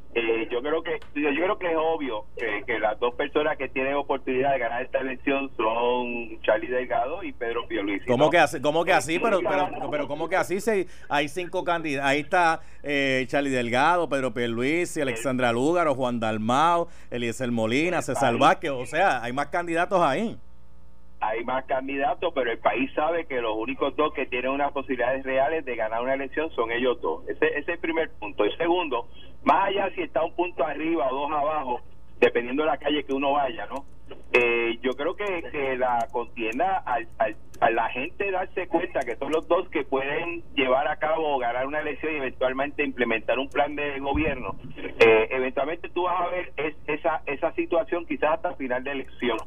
[0.58, 4.54] yo creo que yo, creo que es obvio que, las dos personas que tienen oportunidad
[4.54, 8.06] de ganar esta elección son Charlie Delgado y Pedro Pierluisi.
[8.06, 8.62] ¿Cómo que así?
[8.62, 9.20] ¿Cómo que así?
[9.20, 10.60] Pero, pero, pero ¿cómo que así?
[10.60, 12.10] Se, hay cinco candidatos.
[12.10, 18.72] Ahí está eh, Charlie Delgado, Pedro Pierluisi, Alexandra Lúgaro, Juan Dalmao, Eliezer Molina, César Vázquez.
[18.72, 20.38] O sea, hay más candidatos ahí
[21.20, 25.26] hay más candidatos, pero el país sabe que los únicos dos que tienen unas posibilidades
[25.26, 27.28] reales de ganar una elección son ellos dos.
[27.28, 28.44] Ese, ese es el primer punto.
[28.44, 29.08] El segundo,
[29.48, 31.80] más allá si está un punto arriba o dos abajo,
[32.20, 33.86] dependiendo de la calle que uno vaya, ¿no?
[34.34, 37.08] Eh, yo creo que, la contienda al,
[37.62, 41.66] a la gente darse cuenta que son los dos que pueden llevar a cabo ganar
[41.66, 46.54] una elección y eventualmente implementar un plan de gobierno, eh, eventualmente tú vas a ver
[46.88, 49.38] esa, esa situación quizás hasta el final de elección.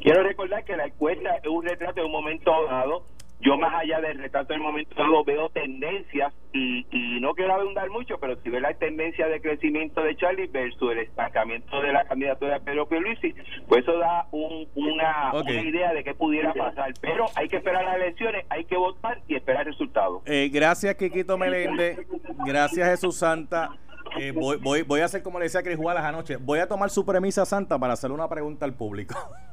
[0.00, 3.04] Quiero recordar que la encuesta es un retrato de un momento dado
[3.42, 8.18] yo más allá del retrato del momento veo tendencias y, y no quiero abundar mucho,
[8.18, 12.54] pero si ve la tendencia de crecimiento de Charlie versus el estancamiento de la candidatura
[12.54, 13.34] de Pedro Pierluisi,
[13.68, 16.92] pues eso da una, idea de qué pudiera pasar.
[17.00, 20.22] Pero hay que esperar las elecciones, hay que votar y esperar resultados.
[20.26, 21.98] Eh, gracias, Quiquito Meléndez.
[22.44, 23.70] Gracias, Jesús Santa.
[24.18, 26.36] Eh, voy, voy, voy a hacer como le decía a Cris Juárez anoche.
[26.36, 29.14] Voy a tomar su premisa santa para hacerle una pregunta al público.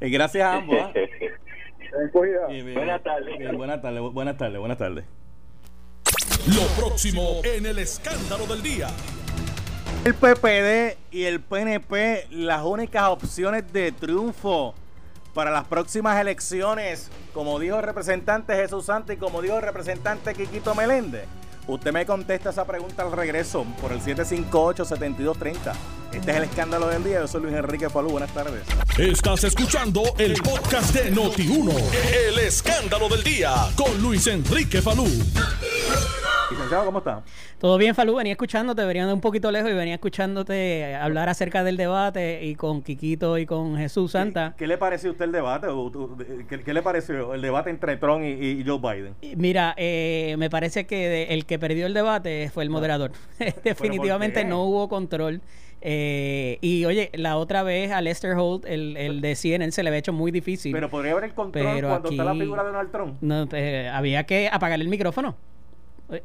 [0.00, 0.78] Eh, gracias a ambos.
[2.74, 3.56] Buenas tardes.
[3.56, 5.04] buenas tardes, buenas tardes, buenas tardes.
[6.46, 8.88] Lo próximo en el escándalo del día.
[10.04, 14.74] El PPD y el PNP, las únicas opciones de triunfo
[15.34, 20.34] para las próximas elecciones, como dijo el representante Jesús Santos y como dijo el representante
[20.34, 21.26] Quiquito Meléndez.
[21.66, 25.72] Usted me contesta esa pregunta al regreso por el 758-7230.
[26.12, 27.20] Este es el escándalo del día.
[27.20, 28.10] Yo soy Luis Enrique Falú.
[28.10, 28.62] Buenas tardes.
[28.98, 31.72] Estás escuchando el podcast de Noti1.
[32.28, 35.06] El escándalo del día con Luis Enrique Falú.
[36.50, 37.22] Licenciado, ¿cómo está?
[37.58, 38.16] Todo bien, Falú.
[38.16, 42.56] Venía escuchándote, venía de un poquito lejos y venía escuchándote hablar acerca del debate y
[42.56, 44.54] con Quiquito y con Jesús Santa.
[44.56, 45.68] ¿Qué, le pareció a usted el debate?
[46.48, 49.14] ¿Qué, le pareció el debate entre Trump y, Joe Biden?
[49.36, 52.72] Mira, eh, me parece que el que perdió el debate fue el ah.
[52.72, 53.12] moderador.
[53.64, 55.40] Definitivamente no hubo control.
[55.82, 59.88] Eh, y oye, la otra vez a Lester Holt, el, el de CNN, se le
[59.88, 60.72] había hecho muy difícil.
[60.72, 63.16] Pero podría haber el control cuando está la figura de Donald Trump.
[63.20, 65.36] No, eh, había que apagar el micrófono.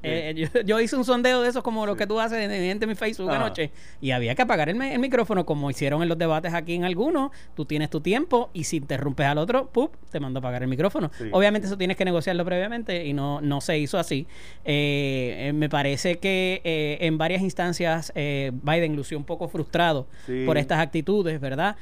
[0.04, 3.32] Eh, yo, hice un sondeo de esos como lo que tú haces en, mi Facebook
[3.32, 3.72] anoche
[4.02, 7.32] y había que apagar el, micrófono como hicieron en los debates aquí en algunos.
[7.56, 9.96] Tú tienes tu tiempo y si interrumpes al otro, ¡pup!
[10.12, 11.12] te mando a apagar el micrófono.
[11.32, 14.28] Obviamente eso tienes que negociarlo previamente y no, no se hizo así.
[14.64, 16.62] Eh, eh, me parece que
[17.02, 20.08] en varias instancias Biden lució un poco frustrado
[20.46, 21.76] por estas actitudes, ¿verdad?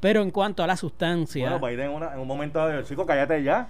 [0.00, 1.50] pero en cuanto a la sustancia...
[1.50, 3.68] Bueno, Biden en un momento chico, cállate ya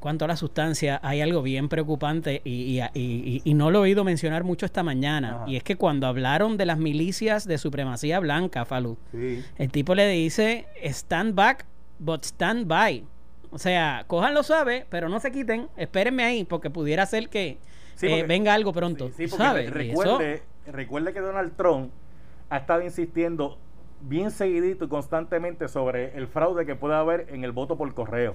[0.00, 4.42] cuanto a la sustancia, hay algo bien preocupante y, y, no lo he oído mencionar
[4.42, 5.44] mucho esta mañana.
[5.46, 10.08] Y es que cuando hablaron de las milicias de supremacía blanca, Falú, el tipo le
[10.08, 11.66] dice, stand back,
[11.98, 13.04] but stand by.
[13.52, 17.58] O sea, lo suave, pero no se quiten, espérenme ahí, porque pudiera ser que
[18.00, 19.10] eh, venga algo pronto.
[19.16, 21.90] Sí, Recuerde, recuerde que Donald Trump
[22.48, 23.58] ha estado insistiendo
[24.00, 28.34] bien seguidito y constantemente sobre el fraude que puede haber en el voto por correo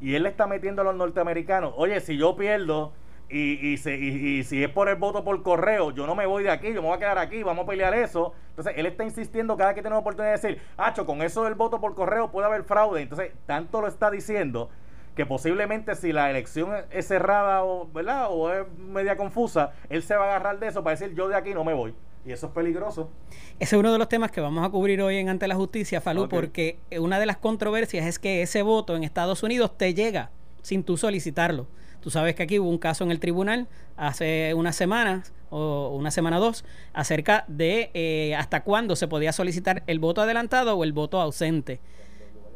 [0.00, 2.92] y él le está metiendo a los norteamericanos, oye, si yo pierdo
[3.28, 6.50] y, y, y, si es por el voto por correo, yo no me voy de
[6.50, 8.34] aquí, yo me voy a quedar aquí, vamos a pelear eso.
[8.50, 11.80] Entonces, él está insistiendo cada que tiene oportunidad de decir, Hacho, con eso del voto
[11.80, 13.02] por correo puede haber fraude.
[13.02, 14.70] Entonces, tanto lo está diciendo
[15.16, 18.26] que posiblemente si la elección es cerrada o, ¿verdad?
[18.30, 21.34] o es media confusa, él se va a agarrar de eso para decir yo de
[21.34, 21.94] aquí no me voy.
[22.26, 23.08] Y eso es peligroso.
[23.60, 26.00] Ese es uno de los temas que vamos a cubrir hoy en Ante la Justicia,
[26.00, 30.30] Falú, porque una de las controversias es que ese voto en Estados Unidos te llega
[30.62, 31.68] sin tú solicitarlo.
[32.00, 36.10] Tú sabes que aquí hubo un caso en el tribunal hace unas semanas, o una
[36.10, 40.82] semana o dos, acerca de eh, hasta cuándo se podía solicitar el voto adelantado o
[40.82, 41.78] el voto ausente.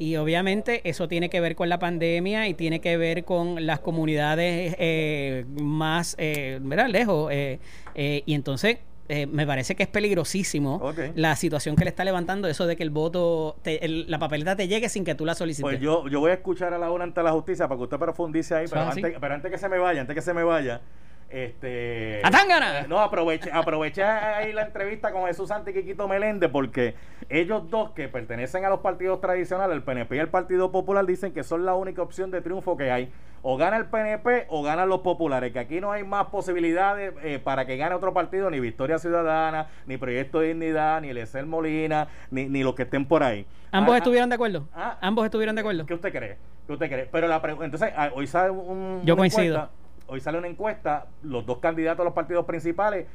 [0.01, 3.81] Y obviamente eso tiene que ver con la pandemia y tiene que ver con las
[3.81, 6.89] comunidades eh, más, eh, ¿verdad?
[6.89, 7.31] Lejos.
[7.31, 7.61] eh,
[7.95, 8.79] y entonces
[9.13, 10.81] eh, me parece que es peligrosísimo
[11.17, 14.55] la situación que le está levantando eso de que el voto, te- el- la papeleta
[14.57, 15.63] te llegue sin que tú la solicites.
[15.63, 17.99] Pues yo, yo voy a escuchar a la hora ante la justicia para que usted
[17.99, 20.81] profundice ahí, pero antes, pero antes que se me vaya, antes que se me vaya,
[21.29, 22.81] este ¡Atángana!
[22.81, 26.95] eh, No, aproveché, aproveché ahí la entrevista con Jesús Santi y Quiquito Meléndez porque
[27.29, 31.33] ellos dos que pertenecen a los partidos tradicionales, el PNP y el Partido Popular, dicen
[31.33, 33.13] que son la única opción de triunfo que hay.
[33.43, 37.39] O gana el PNP o ganan los populares, que aquí no hay más posibilidades eh,
[37.43, 42.09] para que gane otro partido, ni Victoria Ciudadana, ni Proyecto de Dignidad, ni Eliezer Molina,
[42.31, 43.47] ni, ni los que estén por ahí.
[43.73, 44.69] ¿Ambos Ah, estuvieron de acuerdo?
[44.75, 45.87] ah, ¿Ambos estuvieron de acuerdo?
[45.87, 46.37] ¿Qué usted cree?
[46.67, 47.09] ¿Qué usted cree?
[47.11, 49.55] Pero la pregu- entonces ah, hoy sale un Yo coincido.
[49.57, 49.71] encuesta,
[50.07, 53.07] hoy sale una encuesta, los dos candidatos a los partidos principales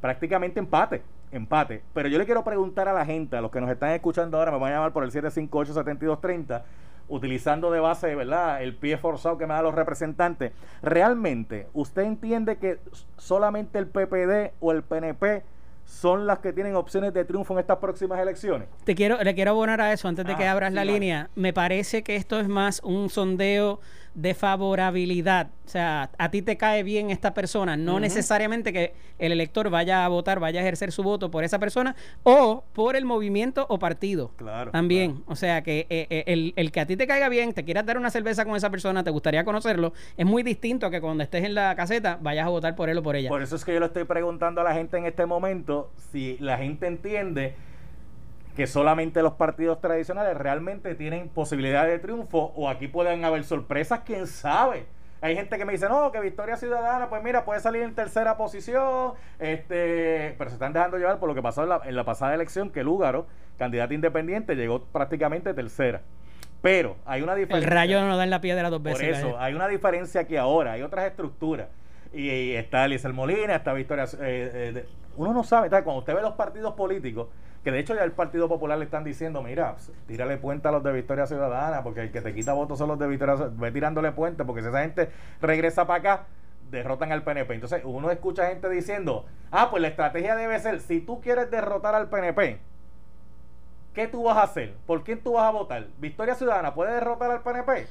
[0.00, 1.82] prácticamente empate, empate.
[1.92, 4.50] Pero yo le quiero preguntar a la gente, a los que nos están escuchando ahora,
[4.50, 6.62] me van a llamar por el 758-7230,
[7.08, 8.62] utilizando de base, ¿verdad?
[8.62, 10.52] El pie forzado que me dan los representantes.
[10.82, 12.78] ¿Realmente usted entiende que
[13.18, 15.42] solamente el PPD o el PNP
[15.84, 18.68] son las que tienen opciones de triunfo en estas próximas elecciones?
[18.84, 20.92] Te quiero, le quiero abonar a eso antes de que Ah, abras sí, la vale.
[20.92, 21.28] línea.
[21.34, 23.80] Me parece que esto es más un sondeo
[24.14, 25.50] de favorabilidad.
[25.64, 30.04] O sea, a ti te cae bien esta persona, no necesariamente que el elector vaya
[30.04, 33.78] a votar, vaya a ejercer su voto por esa persona o por el movimiento o
[33.78, 34.30] partido.
[34.36, 34.70] Claro.
[34.70, 37.64] También, o sea que eh, eh, el, el que a ti te caiga bien, te
[37.64, 41.00] quieras dar una cerveza con esa persona, te gustaría conocerlo, es muy distinto a que
[41.00, 43.28] cuando estés en la caseta vayas a votar por él o por ella.
[43.28, 46.36] Por eso es que yo le estoy preguntando a la gente en este momento si
[46.38, 47.54] la gente entiende
[48.56, 54.00] que solamente los partidos tradicionales realmente tienen posibilidad de triunfo o aquí pueden haber sorpresas,
[54.04, 54.86] quién sabe.
[55.20, 58.36] Hay gente que me dice, no, que Victoria Ciudadana, pues mira, puede salir en tercera
[58.36, 62.04] posición, este, pero se están dejando llevar por lo que pasó en la, en la
[62.04, 63.26] pasada elección, que Lúgaro,
[63.58, 66.02] candidato independiente, llegó prácticamente tercera.
[66.60, 67.70] Pero hay una el diferencia.
[67.70, 69.18] rayo no da en la piedra dos Por veces.
[69.18, 69.40] eso, gallo.
[69.40, 71.68] hay una diferencia aquí ahora, hay otras estructuras.
[72.12, 74.04] Y, y está Eliezer Molina, está Victoria.
[74.04, 74.86] eh, eh,
[75.16, 77.28] uno no sabe, tal, cuando usted ve los partidos políticos,
[77.64, 79.74] que de hecho ya el Partido Popular le están diciendo, mira,
[80.06, 82.98] tírale puente a los de Victoria Ciudadana, porque el que te quita votos son los
[82.98, 86.26] de Victoria Ciudadana, ve tirándole puente, porque si esa gente regresa para acá,
[86.70, 87.54] derrotan al PNP.
[87.54, 91.94] Entonces uno escucha gente diciendo, ah, pues la estrategia debe ser, si tú quieres derrotar
[91.94, 92.58] al PNP,
[93.94, 94.74] ¿qué tú vas a hacer?
[94.86, 95.86] ¿Por quién tú vas a votar?
[95.98, 97.86] ¿Victoria Ciudadana puede derrotar al PNP?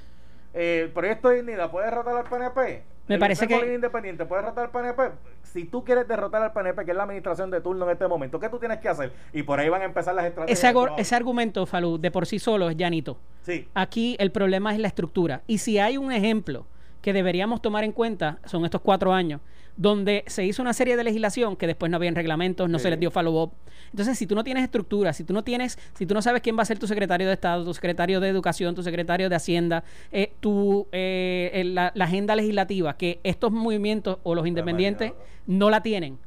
[0.54, 2.84] Eh, ¿El Proyecto de Dignidad puede derrotar al PNP?
[3.08, 5.12] Me ¿El parece que- Independiente puede derrotar al PNP?
[5.44, 8.40] Si tú quieres derrotar al PNP, que es la administración de turno en este momento,
[8.40, 9.12] ¿qué tú tienes que hacer?
[9.34, 10.64] Y por ahí van a empezar las estrategias.
[10.64, 13.18] Ese, ese argumento, Falú, de por sí solo es llanito.
[13.42, 13.68] Sí.
[13.74, 15.42] Aquí el problema es la estructura.
[15.48, 16.66] Y si hay un ejemplo
[17.02, 19.42] que deberíamos tomar en cuenta, son estos cuatro años,
[19.76, 22.84] donde se hizo una serie de legislación que después no habían reglamentos, no Sí.
[22.84, 23.52] se les dio follow-up.
[23.92, 26.58] Entonces, si tú no tienes estructura, si tú no tienes, si tú no sabes quién
[26.58, 29.84] va a ser tu secretario de Estado, tu secretario de Educación, tu secretario de Hacienda,
[30.12, 35.14] eh, tu, eh, la, la agenda legislativa, que estos movimientos o los independientes
[35.48, 36.18] no la tienen.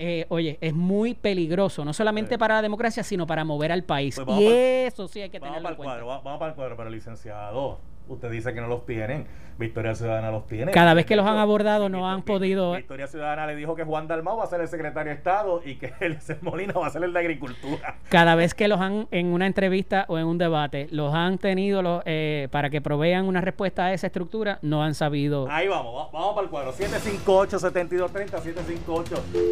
[0.00, 2.38] eh, oye, es muy peligroso, no solamente Sí.
[2.38, 4.20] para la democracia, sino para mover al país.
[4.24, 5.82] Pues y eso sí hay que tenerlo en cuenta.
[5.84, 9.26] cuadro, va- vamos para el cuadro, pero licenciado, usted dice que no los tienen.
[9.58, 10.70] Victoria Ciudadana los tiene.
[10.70, 14.06] Cada vez que los han abordado no han podido- Victoria Ciudadana le dijo que Juan
[14.06, 17.02] Dalmau va a ser el secretario de Estado y que Eliezer Molina va a ser
[17.02, 17.96] el de Agricultura.
[18.08, 21.82] cada vez que los han en una entrevista o en un debate los han tenido
[21.82, 25.92] los, eh, para que provean una respuesta a esa estructura no han sabido Ahí vamos,
[25.92, 26.72] va- vamos para el cuadro.
[26.72, 28.40] 758-7230,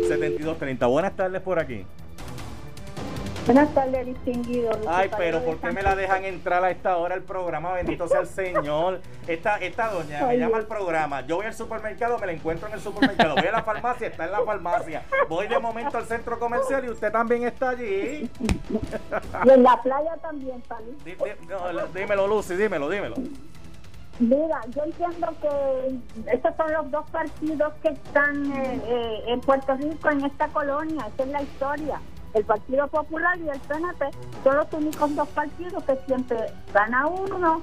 [0.08, 0.86] 758-7230.
[0.88, 1.84] Buenas tardes por aquí.
[3.46, 4.72] Buenas tardes, distinguido.
[4.88, 7.72] Ay, pero ¿por qué me la dejan entrar a esta hora al programa?
[7.74, 9.00] Bendito sea el Señor.
[9.28, 11.20] Esta, esta doña me Ay, llama al programa.
[11.20, 13.36] Yo voy al supermercado, me la encuentro en el supermercado.
[13.36, 15.04] Voy a la farmacia, está en la farmacia.
[15.28, 18.28] Voy de momento al centro comercial y usted también está allí.
[19.44, 20.60] Y en la playa también,
[21.48, 23.14] no, la- dímelo, Lucy, dímelo, dímelo.
[24.18, 29.76] Mira, yo entiendo que estos son los dos partidos que están eh, eh, en Puerto
[29.76, 31.06] Rico, en esta colonia.
[31.14, 32.00] Esa es la historia.
[32.36, 34.10] El Partido Popular y el PNP
[34.44, 36.36] son los únicos dos partidos que siempre
[36.74, 37.62] gana uno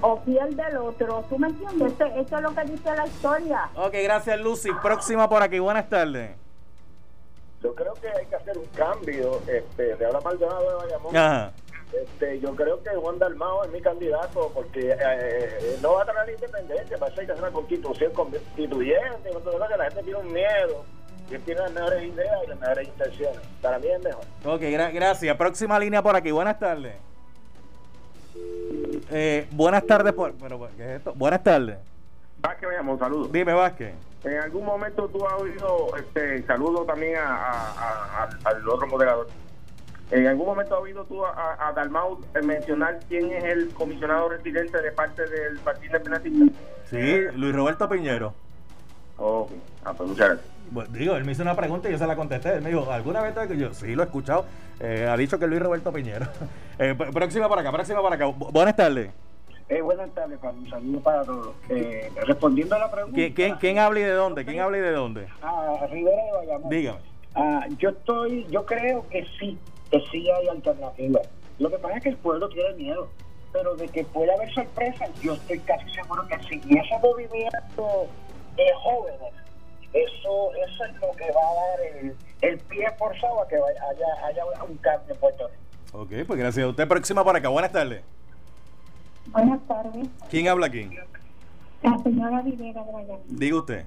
[0.00, 1.22] o pierde el otro.
[1.28, 1.92] ¿Tú me entiendes?
[2.16, 3.68] Eso es lo que dice la historia.
[3.76, 4.70] Ok, gracias, Lucy.
[4.82, 5.58] Próxima por aquí.
[5.58, 6.30] Buenas tardes.
[7.62, 9.42] Yo creo que hay que hacer un cambio.
[9.46, 11.52] Este, de ahora Maldonado de Bayamón Ajá.
[11.92, 16.04] este, yo creo que Juan Dalmao es mi candidato porque eh, eh, no va a
[16.06, 20.02] traer la independencia, para eso hay que hacer una constitución constituyente, lo que la gente
[20.02, 20.84] tiene un miedo,
[21.30, 23.40] y él tiene las mejores ideas y las mejores intenciones.
[23.62, 24.24] Para mí es mejor.
[24.44, 25.36] Ok, gra- gracias.
[25.36, 26.30] Próxima línea por aquí.
[26.30, 26.94] Buenas tardes.
[29.10, 30.32] Eh, buenas tardes por...
[30.34, 31.12] Pero, ¿qué es esto?
[31.14, 31.78] Buenas tardes.
[32.40, 33.32] Vázquez, me llamó, saludos.
[33.32, 33.94] Dime, Vázquez.
[34.24, 38.86] En algún momento tú has oído, este, saludo también a, a- a- al- al otro
[38.86, 39.28] moderador.
[40.10, 44.28] En algún momento has oído tú a, a, a Dalmau mencionar quién es el comisionado
[44.28, 46.58] residente de parte del Partido Independentista.
[46.90, 48.34] Sí, Luis Roberto Piñero.
[49.16, 49.50] Ok,
[49.84, 50.53] ah, pues muchas gracias.
[50.70, 52.54] Bueno, digo, él me hizo una pregunta y yo se la contesté.
[52.54, 54.44] Él me dijo, ¿alguna vez te-" yo sí lo he escuchado?
[54.80, 56.26] Eh, ha dicho que Luis Roberto Piñero.
[56.76, 58.26] Eh, pr- próxima para acá, próxima para acá.
[58.26, 59.08] Bu- buenas tardes.
[59.68, 60.40] Eh, buenas tardes.
[60.42, 61.54] Un saludo para todos.
[61.68, 63.14] Eh, respondiendo a la pregunta.
[63.14, 64.44] ¿Quién, quién, quién habla y de dónde?
[64.44, 65.28] ¿Quién habla y de dónde?
[65.40, 66.68] Ah, Rivera de Bayamón.
[66.70, 66.98] Dígame.
[67.36, 69.56] Ah, yo estoy, yo creo que sí,
[69.88, 71.22] que sí hay alternativas.
[71.60, 73.08] Lo que pasa es que el pueblo tiene miedo,
[73.52, 76.60] pero de que puede haber sorpresas, yo estoy casi seguro que sí.
[76.68, 78.08] Y ese movimiento
[78.56, 79.32] de jóvenes,
[79.94, 83.80] eso, eso es lo que va a dar el, el pie forzado a que vaya-
[83.90, 85.60] haya, haya un cambio en Puerto Rico.
[86.02, 86.88] Ok, pues gracias a usted.
[86.88, 87.48] Próxima para acá.
[87.48, 88.02] Buenas tardes.
[89.26, 90.08] Buenas tardes.
[90.28, 90.90] ¿Quién habla aquí?
[91.82, 92.82] La señora Rivera.
[93.28, 93.84] Diga usted.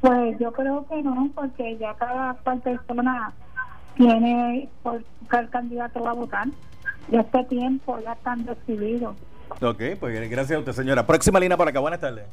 [0.00, 3.32] Pues yo creo que no, porque ya cada cual persona
[3.96, 6.46] tiene por cuál candidato va a votar.
[7.10, 9.16] Y este tiempo ya están decididos.
[9.62, 11.06] Ok, pues gracias a usted, señora.
[11.06, 11.80] Próxima línea para acá.
[11.80, 12.24] Buenas tardes.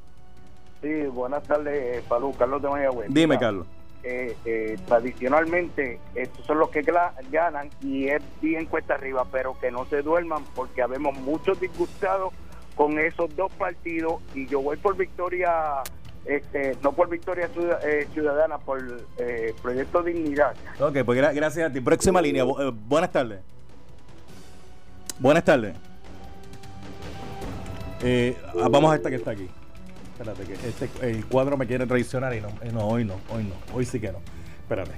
[0.81, 2.33] Sí, buenas tardes, Palú.
[2.37, 3.07] Carlos de Mayagüez.
[3.11, 3.65] Dime, Carlos.
[4.03, 6.83] eh, eh, tradicionalmente estos son los que
[7.31, 12.31] ganan y es bien cuesta arriba, pero que no se duerman porque habemos muchos disgustados
[12.75, 15.81] con esos dos partidos y yo voy por victoria,
[16.25, 17.49] este, no por victoria
[17.83, 18.79] eh, ciudadana, por
[19.17, 20.53] eh, Proyecto Dignidad.
[20.79, 21.81] Ok, pues gra- gracias a ti.
[21.81, 22.43] Próxima línea.
[22.45, 23.39] Bu- eh, buenas tardes.
[25.17, 25.75] Buenas tardes.
[28.03, 29.49] Eh, ah, vamos a esta que está aquí.
[30.17, 33.43] Espérate, que este, el cuadro me quiere traicionar y no, eh, no, hoy no, hoy
[33.43, 34.19] no, hoy sí que no.
[34.61, 34.93] Espérate,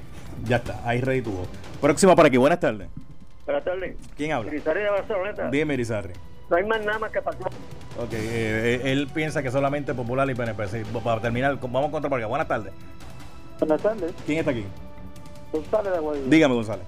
[0.46, 1.48] ya está, ahí ready tuvo.
[1.82, 2.88] Próxima para aquí, buenas tardes.
[3.44, 3.96] Buenas tardes.
[4.16, 4.52] ¿Quién habla?
[4.52, 5.50] Grisario de Barceloneta.
[5.50, 6.14] Dime, Irizarri.
[6.52, 7.48] No hay más nada más que pasar.
[8.00, 10.68] Ok, eh, eh, él piensa que solamente Popular y PNP.
[10.68, 12.28] Sí, para terminar, vamos contra acá.
[12.28, 12.74] Buenas tardes.
[13.58, 14.14] Buenas tardes.
[14.26, 14.66] ¿Quién está aquí?
[15.52, 16.30] González de Guayaquil.
[16.30, 16.86] Dígame, González.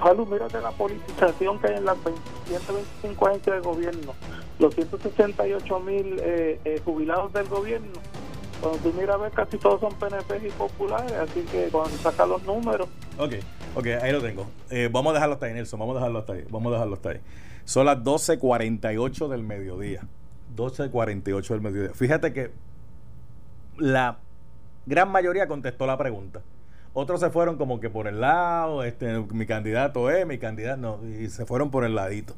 [0.00, 4.14] Salud, mírate la politización que hay en las 20 125 agencias de gobierno,
[4.58, 7.92] los 168 mil eh, eh, jubilados del gobierno.
[8.60, 12.42] Cuando tú miras, ves casi todos son PNP y populares, así que cuando sacas los
[12.42, 13.32] números, Ok,
[13.74, 14.46] ok, ahí lo tengo.
[14.70, 15.80] Eh, vamos a dejarlo hasta ahí, Nelson.
[15.80, 16.44] Vamos a dejarlo hasta ahí.
[16.50, 17.20] Vamos a dejarlo hasta ahí.
[17.64, 20.02] Son las 12.48 del mediodía.
[20.56, 21.90] 12.48 del mediodía.
[21.94, 22.52] Fíjate que
[23.76, 24.18] la
[24.86, 26.42] gran mayoría contestó la pregunta.
[26.92, 31.00] Otros se fueron como que por el lado, este, mi candidato es, mi candidato no,
[31.04, 32.34] y se fueron por el ladito.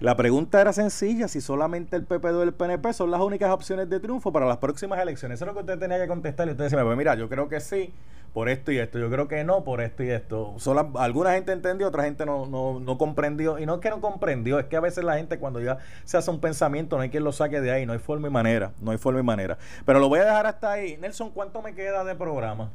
[0.00, 3.90] La pregunta era sencilla, si solamente el PP o el PNP son las únicas opciones
[3.90, 5.36] de triunfo para las próximas elecciones.
[5.38, 7.48] Eso es lo que usted tenía que contestar y usted decía, pues mira, yo creo
[7.48, 7.92] que sí,
[8.32, 10.54] por esto y esto, yo creo que no, por esto y esto.
[10.58, 13.58] Sola- alguna gente entendió, otra gente no, no, no comprendió.
[13.58, 16.16] Y no es que no comprendió, es que a veces la gente cuando ya se
[16.16, 18.70] hace un pensamiento no hay quien lo saque de ahí, no hay forma y manera,
[18.80, 19.58] no hay forma y manera.
[19.84, 20.96] Pero lo voy a dejar hasta ahí.
[20.98, 22.70] Nelson, ¿cuánto me queda de programa?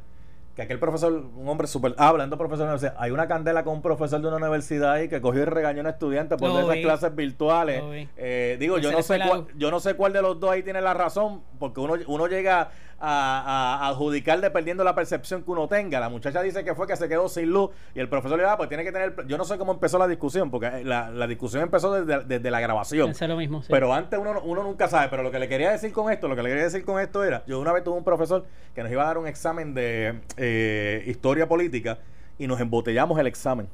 [0.57, 3.75] que aquel profesor, un hombre súper, ah, hablando profesor de universidad, hay una candela con
[3.75, 6.75] un profesor de una universidad ahí que cogió y regañó a un estudiante por esas
[6.75, 6.83] vi.
[6.83, 7.83] clases virtuales.
[8.17, 10.81] Eh, digo, yo no sé cuál, yo no sé cuál de los dos ahí tiene
[10.81, 12.71] la razón, porque uno, uno llega
[13.05, 16.01] a, a, adjudicar dependiendo de la percepción que uno tenga.
[16.01, 18.53] La muchacha dice que fue que se quedó sin luz y el profesor le dijo,
[18.53, 19.15] ah, pues tiene que tener...
[19.27, 22.61] Yo no sé cómo empezó la discusión, porque la, la discusión empezó desde, desde la
[22.61, 23.11] grabación.
[23.11, 23.69] Es lo mismo, sí.
[23.71, 25.09] Pero antes uno, uno nunca sabe.
[25.09, 27.25] Pero lo que le quería decir con esto, lo que le quería decir con esto
[27.25, 30.21] era, yo una vez tuve un profesor que nos iba a dar un examen de
[30.37, 31.99] eh, historia política
[32.39, 33.69] y nos embotellamos el examen.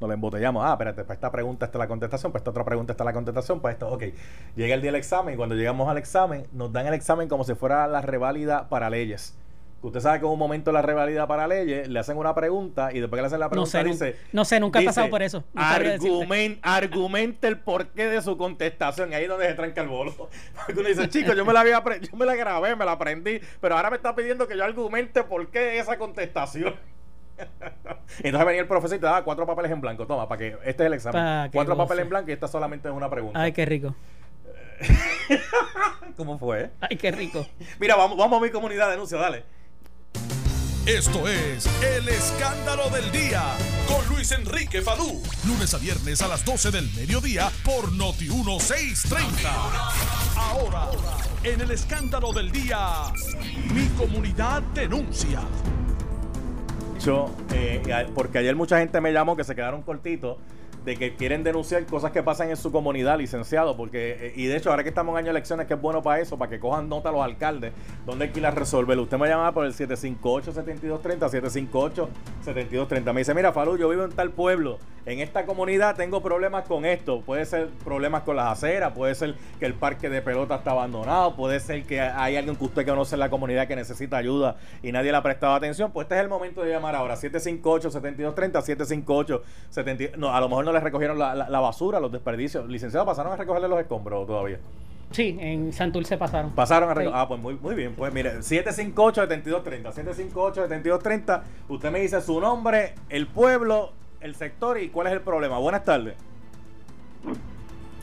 [0.00, 0.62] Nos lo embotellamos.
[0.64, 3.60] Ah, espérate, para esta pregunta está la contestación, para esta otra pregunta está la contestación,
[3.60, 4.04] para esto, ok.
[4.54, 7.44] Llega el día del examen y cuando llegamos al examen, nos dan el examen como
[7.44, 9.34] si fuera la reválida para leyes.
[9.82, 12.98] Usted sabe que en un momento la reválida para leyes le hacen una pregunta y
[12.98, 14.16] después que le hacen la pregunta no sé, dice...
[14.32, 15.44] No sé, nunca he pasado por eso.
[15.52, 19.12] No argument, argumente el porqué de su contestación.
[19.12, 20.12] Ahí es donde se tranca el bolo.
[20.66, 23.38] Porque uno dice, chico, yo me la había yo me la grabé, me la aprendí,
[23.60, 26.74] pero ahora me está pidiendo que yo argumente por qué esa contestación.
[28.18, 30.06] Entonces venía el profesor y te daba cuatro papeles en blanco.
[30.06, 31.22] Toma, para que este es el examen.
[31.22, 31.84] Pa' cuatro goce.
[31.84, 33.40] papeles en blanco y esta solamente es una pregunta.
[33.40, 33.94] Ay, qué rico.
[36.16, 36.70] ¿Cómo fue?
[36.80, 37.46] Ay, qué rico.
[37.80, 39.44] Mira, vamos, vamos a mi comunidad denuncia, dale.
[40.86, 43.42] Esto es El Escándalo del Día
[43.88, 45.20] con Luis Enrique Falú.
[45.44, 49.50] Lunes a viernes a las 12 del mediodía por Noti 1630.
[50.36, 50.90] Ahora,
[51.42, 52.78] en El Escándalo del Día,
[53.74, 55.40] mi comunidad denuncia.
[57.08, 60.38] Eh, porque ayer mucha gente me llamó que se quedaron cortitos
[60.86, 64.56] de que quieren denunciar cosas que pasan en su comunidad, licenciado, porque, eh, y de
[64.56, 66.60] hecho, ahora que estamos en año de elecciones, que es bueno para eso, para que
[66.60, 67.72] cojan nota los alcaldes,
[68.06, 69.02] donde hay que ir a resolverlo.
[69.02, 72.08] Usted me llamaba por el 758-7230,
[72.44, 73.12] 758-7230.
[73.12, 76.84] Me dice, mira, Falú, yo vivo en tal pueblo, en esta comunidad tengo problemas con
[76.84, 77.20] esto.
[77.20, 81.34] Puede ser problemas con las aceras, puede ser que el parque de pelota está abandonado,
[81.34, 84.92] puede ser que hay alguien que usted conoce en la comunidad que necesita ayuda y
[84.92, 85.90] nadie le ha prestado atención.
[85.92, 90.16] Pues este es el momento de llamar ahora, 758-7230, 758-72...
[90.16, 92.68] No, a lo mejor no les recogieron la, la- la basura, los desperdicios.
[92.68, 94.58] Licenciado, ¿pasaron a recogerle los escombros todavía?
[95.12, 96.50] Sí, en Santurce pasaron.
[96.50, 97.14] Pasaron a recoger.
[97.16, 97.20] Sí.
[97.22, 97.94] Ah, pues muy, muy bien.
[97.94, 99.92] Pues mire, 758-7230.
[99.92, 101.42] 758-7230.
[101.68, 105.58] Usted me dice su nombre, el pueblo, el sector y cuál es el problema.
[105.58, 106.14] Buenas tardes.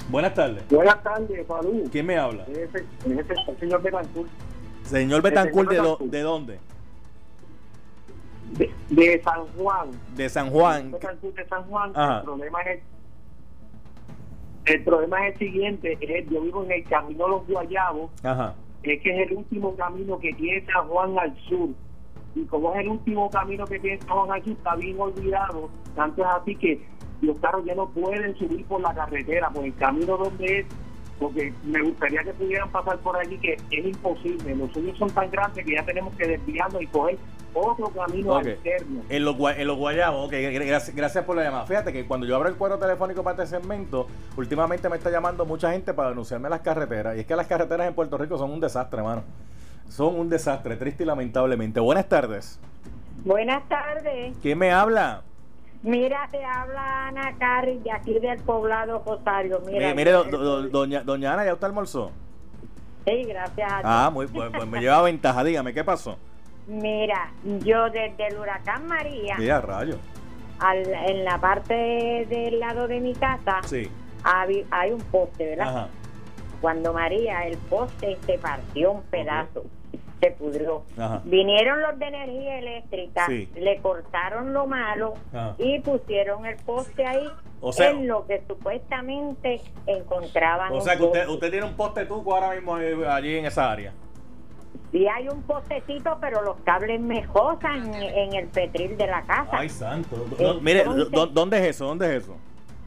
[0.10, 0.64] Buenas tardes.
[0.70, 1.84] Buenas tardes, Falú.
[1.92, 2.44] ¿Quién me habla?
[2.44, 2.64] Ese,
[3.06, 4.30] ese, el señor Betancourt.
[4.84, 5.98] Señor Betancourt, ¿de, do-.
[6.02, 6.60] ¿de dónde?
[8.58, 9.92] De, de San Juan.
[10.16, 10.92] De San Juan.
[10.92, 11.92] De San Juan.
[11.96, 12.20] Ajá.
[12.20, 12.68] El problema es
[14.66, 15.98] el, el problema es el siguiente.
[16.02, 18.12] Es, yo vivo en el camino Los Guayabos.
[18.24, 18.56] Ajá.
[18.84, 21.70] es que es el último camino que tiene San Juan al sur.
[22.36, 25.70] Y como es el último camino que tiene San Juan al sur, está bien olvidado.
[25.96, 26.82] Tanto es así que
[27.22, 30.66] los carros ya no pueden subir por la carretera, por el camino donde es,
[31.20, 34.56] porque me gustaría que pudieran pasar por allí, que es imposible.
[34.56, 37.18] Los suyos son tan grandes que ya tenemos que desviarnos y coger
[37.54, 38.46] otro camino Ok.
[38.48, 39.02] alterno.
[39.10, 41.66] En los, en los guayabos, ok, gra- gracias, gracias por la llamada.
[41.68, 45.46] Fíjate que cuando yo abro el cuadro telefónico para este segmento, últimamente me está llamando
[45.46, 47.16] mucha gente para denunciarme las carreteras.
[47.16, 49.24] Y es que las carreteras en Puerto Rico son un desastre, hermano.
[49.88, 51.80] Son un desastre, triste y lamentablemente.
[51.80, 52.60] Buenas tardes.
[53.24, 54.36] Buenas tardes.
[54.42, 55.22] ¿Quién me habla?
[55.84, 59.62] Mira, te habla Ana Carri de aquí del poblado Rosario.
[59.66, 62.12] Mira, mire, do- do- do- doña, doña Ana, ¿ya usted almorzó?
[63.06, 64.06] Sí, gracias a.
[64.06, 65.44] Ah, muy, pues, pues me lleva ventaja.
[65.44, 66.18] Dígame, ¿qué pasó?
[66.68, 69.98] Mira, yo desde el huracán María, Sí, a rayo.
[70.60, 73.90] al- en la parte del lado de mi casa, Sí.
[74.24, 75.68] hay, hay un poste, ¿verdad?
[75.68, 75.88] Ajá.
[76.62, 79.66] Cuando María, el poste se partió un pedazo,
[80.24, 80.84] se pudrió.
[80.98, 81.22] Ajá.
[81.26, 83.50] Vinieron los de energía eléctrica, Sí.
[83.56, 85.56] le cortaron lo malo Ajá.
[85.58, 87.28] y pusieron el poste ahí
[87.62, 90.72] O sea- en lo que supuestamente encontraban.
[90.74, 93.72] O sea que usted, usted tiene un poste tuco ahora mismo eh, allí en esa
[93.72, 93.94] área.
[94.92, 99.50] Y hay un postecito, pero los cables me josan en el petril de la casa.
[99.52, 100.16] Ay, santo.
[100.62, 101.88] Mire, Entonces- ¿dó- ¿dónde es eso?
[101.88, 102.38] ¿Dónde es eso?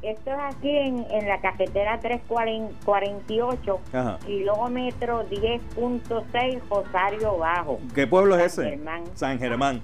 [0.07, 4.19] Esto es aquí en, en la carretera 348, Ajá.
[4.25, 8.77] kilómetro 10.6, Rosario Bajo, ¿Qué pueblo es San ese?
[8.77, 9.03] Germán.
[9.15, 9.81] San Germán.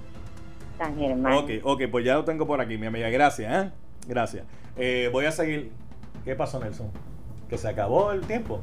[0.77, 1.33] San Germán.
[1.33, 3.09] Ok, ok, pues ya lo tengo por aquí, mi amiga.
[3.09, 3.71] Gracias, ¿eh?
[4.07, 4.45] Gracias.
[4.77, 5.71] Eh, voy a seguir.
[6.23, 6.89] ¿Qué pasó, Nelson?
[7.49, 8.61] Que se acabó el tiempo.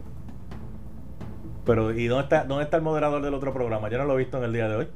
[1.66, 3.90] Pero, ¿y dónde está, dónde está el moderador del otro programa?
[3.90, 4.88] Yo no lo he visto en el día de hoy.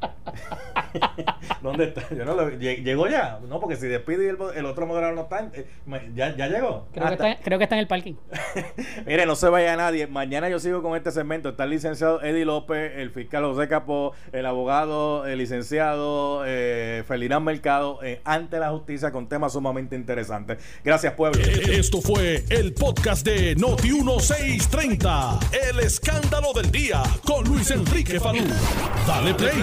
[1.62, 2.02] ¿Dónde está?
[2.14, 3.38] Yo no lo ¿Llegó ya?
[3.46, 5.66] No, porque si despide y el, el otro moderador no está, eh,
[6.14, 6.88] ¿ya, ya llegó?
[6.92, 8.14] Creo, Ah, que está- está, creo que está en el parking.
[9.06, 10.06] Mire, no se vaya nadie.
[10.06, 11.50] Mañana yo sigo con este segmento.
[11.50, 17.44] Está el licenciado Eddie López, el fiscal José Capó, el abogado, el licenciado eh, Felinán
[17.44, 20.58] Mercado, eh, ante la justicia con temas sumamente interesantes.
[20.82, 21.40] Gracias, pueblo.
[21.42, 25.38] Esto fue el podcast de Noti 1630.
[25.70, 28.42] El escándalo del día con Luis Enrique Falú.
[29.06, 29.62] Dale play